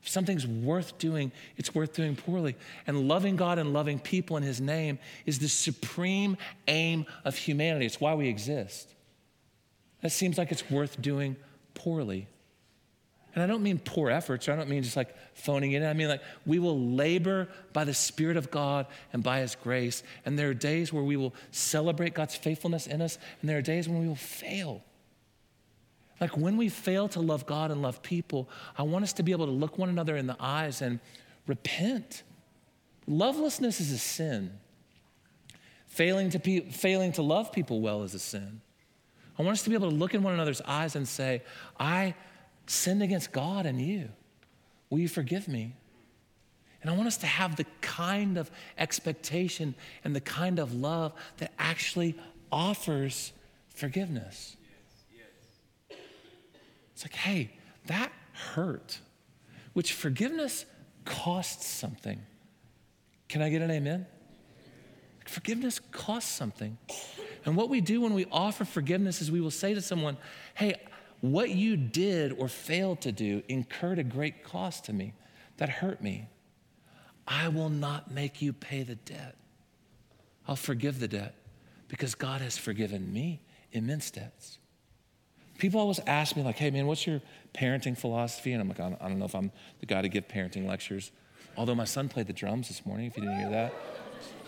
If 0.01 0.09
something's 0.09 0.47
worth 0.47 0.97
doing, 0.99 1.31
it's 1.57 1.75
worth 1.75 1.93
doing 1.93 2.15
poorly. 2.15 2.55
And 2.87 3.07
loving 3.07 3.35
God 3.35 3.59
and 3.59 3.73
loving 3.73 3.99
people 3.99 4.37
in 4.37 4.43
His 4.43 4.61
name 4.61 4.99
is 5.25 5.39
the 5.39 5.49
supreme 5.49 6.37
aim 6.67 7.05
of 7.25 7.35
humanity. 7.35 7.85
It's 7.85 7.99
why 7.99 8.13
we 8.13 8.29
exist. 8.29 8.93
That 10.01 10.11
seems 10.11 10.37
like 10.37 10.51
it's 10.51 10.69
worth 10.69 11.01
doing 11.01 11.35
poorly. 11.73 12.27
And 13.37 13.43
I 13.43 13.45
don't 13.45 13.61
mean 13.61 13.77
poor 13.77 14.09
efforts, 14.09 14.47
or 14.47 14.53
I 14.53 14.55
don't 14.55 14.67
mean 14.67 14.81
just 14.81 14.97
like 14.97 15.15
phoning 15.35 15.73
it 15.73 15.83
in. 15.83 15.87
I 15.87 15.93
mean 15.93 16.07
like 16.07 16.23
we 16.47 16.57
will 16.57 16.79
labor 16.79 17.47
by 17.71 17.83
the 17.83 17.93
Spirit 17.93 18.35
of 18.35 18.49
God 18.49 18.87
and 19.13 19.21
by 19.21 19.41
His 19.41 19.53
grace. 19.53 20.01
And 20.25 20.39
there 20.39 20.49
are 20.49 20.55
days 20.55 20.91
where 20.91 21.03
we 21.03 21.17
will 21.17 21.35
celebrate 21.51 22.15
God's 22.15 22.35
faithfulness 22.35 22.87
in 22.87 22.99
us, 22.99 23.19
and 23.39 23.47
there 23.47 23.59
are 23.59 23.61
days 23.61 23.87
when 23.87 23.99
we 23.99 24.07
will 24.07 24.15
fail. 24.15 24.81
Like 26.19 26.35
when 26.35 26.57
we 26.57 26.67
fail 26.67 27.07
to 27.09 27.19
love 27.19 27.45
God 27.45 27.69
and 27.69 27.83
love 27.83 28.01
people, 28.01 28.49
I 28.75 28.81
want 28.81 29.03
us 29.03 29.13
to 29.13 29.21
be 29.21 29.33
able 29.33 29.45
to 29.45 29.51
look 29.51 29.77
one 29.77 29.89
another 29.89 30.17
in 30.17 30.25
the 30.25 30.37
eyes 30.39 30.81
and 30.81 30.99
repent. 31.45 32.23
Lovelessness 33.05 33.79
is 33.79 33.91
a 33.91 33.99
sin. 33.99 34.51
Failing 35.85 36.31
to, 36.31 36.39
pe- 36.39 36.71
failing 36.71 37.11
to 37.11 37.21
love 37.21 37.51
people 37.51 37.81
well 37.81 38.01
is 38.01 38.15
a 38.15 38.19
sin. 38.19 38.61
I 39.37 39.43
want 39.43 39.53
us 39.53 39.63
to 39.65 39.69
be 39.69 39.75
able 39.75 39.91
to 39.91 39.95
look 39.95 40.15
in 40.15 40.23
one 40.23 40.33
another's 40.33 40.61
eyes 40.61 40.95
and 40.95 41.07
say, 41.07 41.43
I 41.79 42.15
sinned 42.67 43.01
against 43.01 43.31
God 43.31 43.65
and 43.65 43.81
you. 43.81 44.09
Will 44.89 44.99
you 44.99 45.07
forgive 45.07 45.47
me? 45.47 45.73
And 46.81 46.91
I 46.91 46.95
want 46.95 47.07
us 47.07 47.17
to 47.17 47.25
have 47.25 47.55
the 47.55 47.65
kind 47.81 48.37
of 48.37 48.51
expectation 48.77 49.75
and 50.03 50.15
the 50.15 50.21
kind 50.21 50.59
of 50.59 50.73
love 50.73 51.13
that 51.37 51.51
actually 51.57 52.15
offers 52.51 53.33
forgiveness. 53.69 54.55
It's 56.93 57.03
like, 57.03 57.15
hey, 57.15 57.51
that 57.87 58.11
hurt, 58.53 58.99
which 59.73 59.93
forgiveness 59.93 60.65
costs 61.05 61.67
something. 61.67 62.21
Can 63.29 63.41
I 63.41 63.49
get 63.49 63.61
an 63.61 63.71
amen? 63.71 64.05
Forgiveness 65.25 65.79
costs 65.91 66.31
something. 66.31 66.77
And 67.45 67.55
what 67.55 67.69
we 67.69 67.81
do 67.81 68.01
when 68.01 68.13
we 68.13 68.25
offer 68.31 68.65
forgiveness 68.65 69.21
is 69.21 69.29
we 69.29 69.41
will 69.41 69.51
say 69.51 69.73
to 69.73 69.81
someone, 69.81 70.17
hey, 70.55 70.75
what 71.21 71.49
you 71.49 71.77
did 71.77 72.33
or 72.33 72.47
failed 72.47 73.01
to 73.01 73.11
do 73.11 73.41
incurred 73.47 73.99
a 73.99 74.03
great 74.03 74.43
cost 74.43 74.85
to 74.85 74.93
me. 74.93 75.13
That 75.57 75.69
hurt 75.69 76.01
me. 76.01 76.27
I 77.27 77.47
will 77.47 77.69
not 77.69 78.11
make 78.11 78.41
you 78.41 78.53
pay 78.53 78.83
the 78.83 78.95
debt. 78.95 79.35
I'll 80.47 80.55
forgive 80.55 80.99
the 80.99 81.07
debt 81.07 81.35
because 81.87 82.15
God 82.15 82.41
has 82.41 82.57
forgiven 82.57 83.11
me 83.11 83.41
immense 83.71 84.11
debts. 84.11 84.59
People 85.57 85.79
always 85.79 85.99
ask 86.05 86.35
me, 86.35 86.43
like, 86.43 86.57
hey, 86.57 86.69
man, 86.69 86.85
what's 86.85 87.07
your 87.07 87.21
parenting 87.53 87.97
philosophy? 87.97 88.53
And 88.53 88.61
I'm 88.61 88.69
like, 88.69 88.79
I 88.79 88.89
don't, 89.07 89.17
know 89.17 89.25
if 89.25 89.33
I'm 89.33 89.51
the 89.79 89.87
guy 89.87 90.03
to 90.03 90.09
give 90.09 90.27
parenting 90.27 90.67
lectures. 90.67 91.11
Although 91.57 91.73
my 91.73 91.85
son 91.85 92.07
played 92.07 92.27
the 92.27 92.33
drums 92.33 92.67
this 92.67 92.85
morning, 92.85 93.07
if 93.07 93.17
you 93.17 93.23
didn't 93.23 93.39
hear 93.39 93.49
that. 93.49 93.73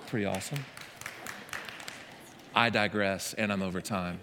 Pretty 0.05 0.25
awesome. 0.25 0.59
I 2.53 2.69
digress, 2.69 3.33
and 3.33 3.51
I'm 3.51 3.63
over 3.63 3.81
time. 3.81 4.19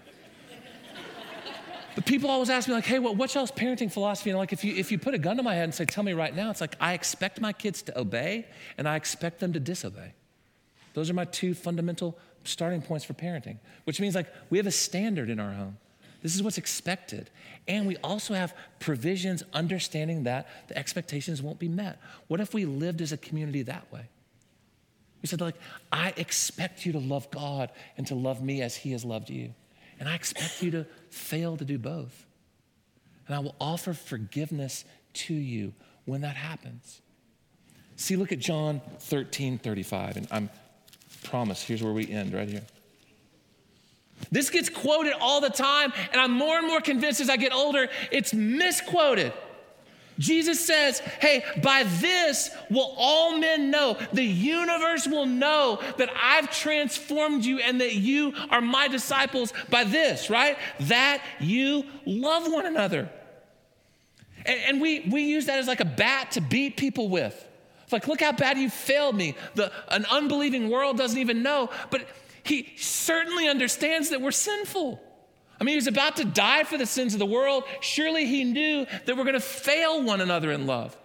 But 1.97 2.05
people 2.05 2.29
always 2.29 2.51
ask 2.51 2.67
me, 2.67 2.75
like, 2.75 2.85
hey, 2.85 2.99
what's 2.99 3.33
y'all's 3.33 3.51
parenting 3.51 3.91
philosophy? 3.91 4.29
And 4.29 4.37
like, 4.37 4.53
if 4.53 4.63
you, 4.63 4.75
if 4.75 4.91
you 4.91 4.99
put 4.99 5.15
a 5.15 5.17
gun 5.17 5.35
to 5.37 5.41
my 5.41 5.55
head 5.55 5.63
and 5.63 5.73
say, 5.73 5.83
tell 5.83 6.03
me 6.03 6.13
right 6.13 6.35
now, 6.35 6.51
it's 6.51 6.61
like, 6.61 6.75
I 6.79 6.93
expect 6.93 7.41
my 7.41 7.51
kids 7.51 7.81
to 7.81 7.99
obey 7.99 8.45
and 8.77 8.87
I 8.87 8.97
expect 8.97 9.39
them 9.39 9.51
to 9.53 9.59
disobey. 9.59 10.13
Those 10.93 11.09
are 11.09 11.15
my 11.15 11.25
two 11.25 11.55
fundamental 11.55 12.15
starting 12.43 12.83
points 12.83 13.03
for 13.03 13.15
parenting, 13.15 13.57
which 13.85 13.99
means 13.99 14.13
like 14.13 14.27
we 14.51 14.59
have 14.59 14.67
a 14.67 14.71
standard 14.71 15.27
in 15.27 15.39
our 15.39 15.51
home. 15.51 15.77
This 16.21 16.35
is 16.35 16.43
what's 16.43 16.59
expected. 16.59 17.31
And 17.67 17.87
we 17.87 17.97
also 18.03 18.35
have 18.35 18.53
provisions 18.77 19.41
understanding 19.51 20.25
that 20.25 20.47
the 20.67 20.77
expectations 20.77 21.41
won't 21.41 21.57
be 21.57 21.67
met. 21.67 21.99
What 22.27 22.39
if 22.39 22.53
we 22.53 22.65
lived 22.65 23.01
as 23.01 23.11
a 23.11 23.17
community 23.17 23.63
that 23.63 23.91
way? 23.91 24.03
We 25.23 25.27
said, 25.27 25.41
like, 25.41 25.55
I 25.91 26.13
expect 26.15 26.85
you 26.85 26.91
to 26.91 26.99
love 26.99 27.31
God 27.31 27.71
and 27.97 28.05
to 28.05 28.13
love 28.13 28.43
me 28.43 28.61
as 28.61 28.75
He 28.75 28.91
has 28.91 29.03
loved 29.03 29.31
you. 29.31 29.55
And 29.99 30.07
I 30.07 30.15
expect 30.15 30.61
you 30.61 30.71
to 30.71 30.85
fail 31.09 31.57
to 31.57 31.65
do 31.65 31.77
both. 31.77 32.25
And 33.27 33.35
I 33.35 33.39
will 33.39 33.55
offer 33.59 33.93
forgiveness 33.93 34.85
to 35.13 35.33
you 35.33 35.73
when 36.05 36.21
that 36.21 36.35
happens. 36.35 37.01
See, 37.95 38.15
look 38.15 38.31
at 38.31 38.39
John 38.39 38.81
13 38.99 39.57
35. 39.57 40.17
And 40.17 40.27
I'm 40.31 40.49
promise, 41.23 41.61
here's 41.61 41.83
where 41.83 41.93
we 41.93 42.09
end 42.09 42.33
right 42.33 42.47
here. 42.47 42.63
This 44.31 44.49
gets 44.49 44.69
quoted 44.69 45.13
all 45.19 45.41
the 45.41 45.49
time, 45.49 45.93
and 46.11 46.19
I'm 46.19 46.31
more 46.31 46.57
and 46.57 46.65
more 46.65 46.81
convinced 46.81 47.21
as 47.21 47.29
I 47.29 47.37
get 47.37 47.53
older, 47.53 47.87
it's 48.11 48.33
misquoted. 48.33 49.31
Jesus 50.19 50.65
says, 50.65 50.99
Hey, 50.99 51.43
by 51.61 51.83
this 51.83 52.49
will 52.69 52.93
all 52.97 53.37
men 53.37 53.69
know, 53.69 53.97
the 54.13 54.23
universe 54.23 55.07
will 55.07 55.25
know 55.25 55.81
that 55.97 56.09
I've 56.21 56.51
transformed 56.51 57.45
you 57.45 57.59
and 57.59 57.81
that 57.81 57.95
you 57.95 58.33
are 58.49 58.61
my 58.61 58.87
disciples 58.87 59.53
by 59.69 59.83
this, 59.83 60.29
right? 60.29 60.57
That 60.81 61.23
you 61.39 61.83
love 62.05 62.51
one 62.51 62.65
another. 62.65 63.09
And, 64.45 64.59
and 64.61 64.81
we, 64.81 65.01
we 65.01 65.23
use 65.23 65.45
that 65.45 65.59
as 65.59 65.67
like 65.67 65.81
a 65.81 65.85
bat 65.85 66.31
to 66.31 66.41
beat 66.41 66.77
people 66.77 67.09
with. 67.09 67.43
It's 67.83 67.93
like, 67.93 68.07
look 68.07 68.21
how 68.21 68.33
bad 68.33 68.57
you 68.57 68.69
failed 68.69 69.15
me. 69.15 69.35
The, 69.55 69.71
an 69.87 70.05
unbelieving 70.11 70.69
world 70.69 70.97
doesn't 70.97 71.19
even 71.19 71.41
know, 71.41 71.69
but 71.89 72.05
he 72.43 72.73
certainly 72.77 73.47
understands 73.47 74.09
that 74.09 74.21
we're 74.21 74.31
sinful. 74.31 75.01
I 75.59 75.63
mean, 75.63 75.73
he 75.73 75.77
was 75.77 75.87
about 75.87 76.17
to 76.17 76.25
die 76.25 76.63
for 76.63 76.77
the 76.77 76.85
sins 76.85 77.13
of 77.13 77.19
the 77.19 77.25
world. 77.25 77.63
Surely 77.81 78.25
he 78.25 78.43
knew 78.43 78.85
that 79.05 79.17
we're 79.17 79.23
going 79.23 79.33
to 79.33 79.39
fail 79.39 80.03
one 80.03 80.21
another 80.21 80.51
in 80.51 80.67
love. 80.67 80.95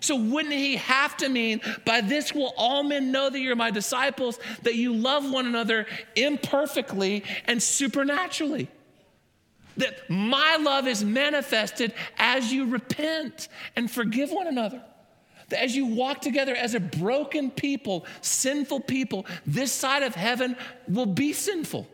So, 0.00 0.16
wouldn't 0.16 0.54
he 0.54 0.76
have 0.76 1.16
to 1.18 1.28
mean, 1.28 1.60
by 1.84 2.00
this 2.00 2.32
will 2.32 2.54
all 2.56 2.82
men 2.82 3.10
know 3.10 3.30
that 3.30 3.40
you're 3.40 3.56
my 3.56 3.70
disciples, 3.70 4.38
that 4.62 4.76
you 4.76 4.94
love 4.94 5.30
one 5.30 5.46
another 5.46 5.86
imperfectly 6.14 7.24
and 7.46 7.62
supernaturally? 7.62 8.68
That 9.76 10.08
my 10.08 10.56
love 10.60 10.86
is 10.86 11.04
manifested 11.04 11.94
as 12.16 12.52
you 12.52 12.66
repent 12.66 13.48
and 13.76 13.90
forgive 13.90 14.30
one 14.30 14.46
another. 14.46 14.82
That 15.48 15.62
as 15.62 15.74
you 15.74 15.86
walk 15.86 16.20
together 16.20 16.54
as 16.54 16.74
a 16.74 16.80
broken 16.80 17.50
people, 17.50 18.06
sinful 18.20 18.80
people, 18.80 19.26
this 19.46 19.72
side 19.72 20.02
of 20.02 20.14
heaven 20.14 20.56
will 20.86 21.06
be 21.06 21.32
sinful. 21.32 21.88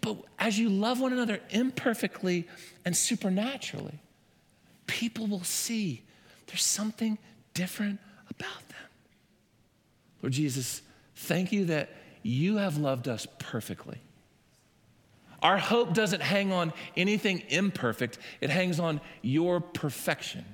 But 0.00 0.16
as 0.38 0.58
you 0.58 0.68
love 0.68 1.00
one 1.00 1.12
another 1.12 1.40
imperfectly 1.50 2.46
and 2.84 2.96
supernaturally, 2.96 4.00
people 4.86 5.26
will 5.26 5.44
see 5.44 6.02
there's 6.46 6.64
something 6.64 7.18
different 7.54 8.00
about 8.30 8.68
them. 8.68 8.76
Lord 10.22 10.32
Jesus, 10.32 10.82
thank 11.14 11.52
you 11.52 11.66
that 11.66 11.90
you 12.22 12.56
have 12.56 12.78
loved 12.78 13.08
us 13.08 13.26
perfectly. 13.38 14.00
Our 15.42 15.58
hope 15.58 15.94
doesn't 15.94 16.22
hang 16.22 16.52
on 16.52 16.72
anything 16.96 17.44
imperfect, 17.48 18.18
it 18.40 18.50
hangs 18.50 18.80
on 18.80 19.00
your 19.22 19.60
perfection. 19.60 20.44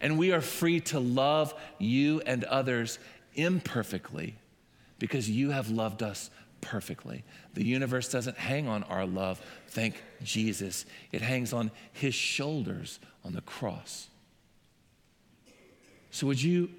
And 0.00 0.18
we 0.18 0.32
are 0.32 0.40
free 0.40 0.80
to 0.80 0.98
love 0.98 1.54
you 1.78 2.22
and 2.24 2.44
others 2.44 2.98
imperfectly 3.34 4.36
because 4.98 5.28
you 5.28 5.50
have 5.50 5.68
loved 5.68 6.02
us 6.02 6.30
perfectly. 6.60 7.24
The 7.54 7.64
universe 7.64 8.08
doesn't 8.08 8.36
hang 8.36 8.68
on 8.68 8.82
our 8.84 9.06
love, 9.06 9.40
thank 9.68 10.02
Jesus. 10.22 10.84
It 11.12 11.22
hangs 11.22 11.52
on 11.52 11.70
his 11.92 12.14
shoulders 12.14 12.98
on 13.24 13.32
the 13.32 13.40
cross. 13.40 14.08
So, 16.10 16.26
would 16.26 16.42
you, 16.42 16.70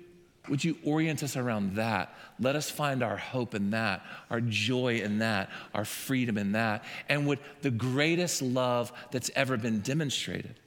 would 0.49 0.63
you 0.63 0.77
orient 0.83 1.23
us 1.23 1.37
around 1.37 1.75
that? 1.75 2.13
Let 2.39 2.55
us 2.55 2.69
find 2.69 3.01
our 3.01 3.17
hope 3.17 3.55
in 3.55 3.71
that, 3.71 4.03
our 4.29 4.41
joy 4.41 4.99
in 4.99 5.19
that, 5.19 5.49
our 5.73 5.85
freedom 5.85 6.37
in 6.37 6.51
that. 6.53 6.83
And 7.07 7.27
would 7.27 7.39
the 7.61 7.71
greatest 7.71 8.41
love 8.41 8.91
that's 9.11 9.31
ever 9.35 9.57
been 9.57 9.79
demonstrated, 9.79 10.59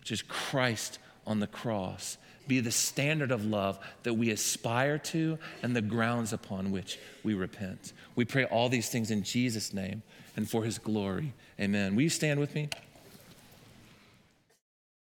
which 0.00 0.10
is 0.10 0.22
Christ 0.22 0.98
on 1.26 1.40
the 1.40 1.46
cross, 1.46 2.18
be 2.46 2.60
the 2.60 2.70
standard 2.70 3.30
of 3.30 3.44
love 3.44 3.78
that 4.02 4.14
we 4.14 4.30
aspire 4.30 4.98
to 4.98 5.38
and 5.62 5.74
the 5.74 5.82
grounds 5.82 6.32
upon 6.32 6.70
which 6.70 6.98
we 7.22 7.34
repent. 7.34 7.92
We 8.14 8.24
pray 8.24 8.44
all 8.44 8.68
these 8.68 8.88
things 8.88 9.10
in 9.10 9.22
Jesus' 9.22 9.72
name 9.72 10.02
and 10.36 10.48
for 10.48 10.64
his 10.64 10.78
glory. 10.78 11.32
Amen. 11.60 11.94
Will 11.94 12.02
you 12.02 12.10
stand 12.10 12.40
with 12.40 12.54
me? 12.54 12.68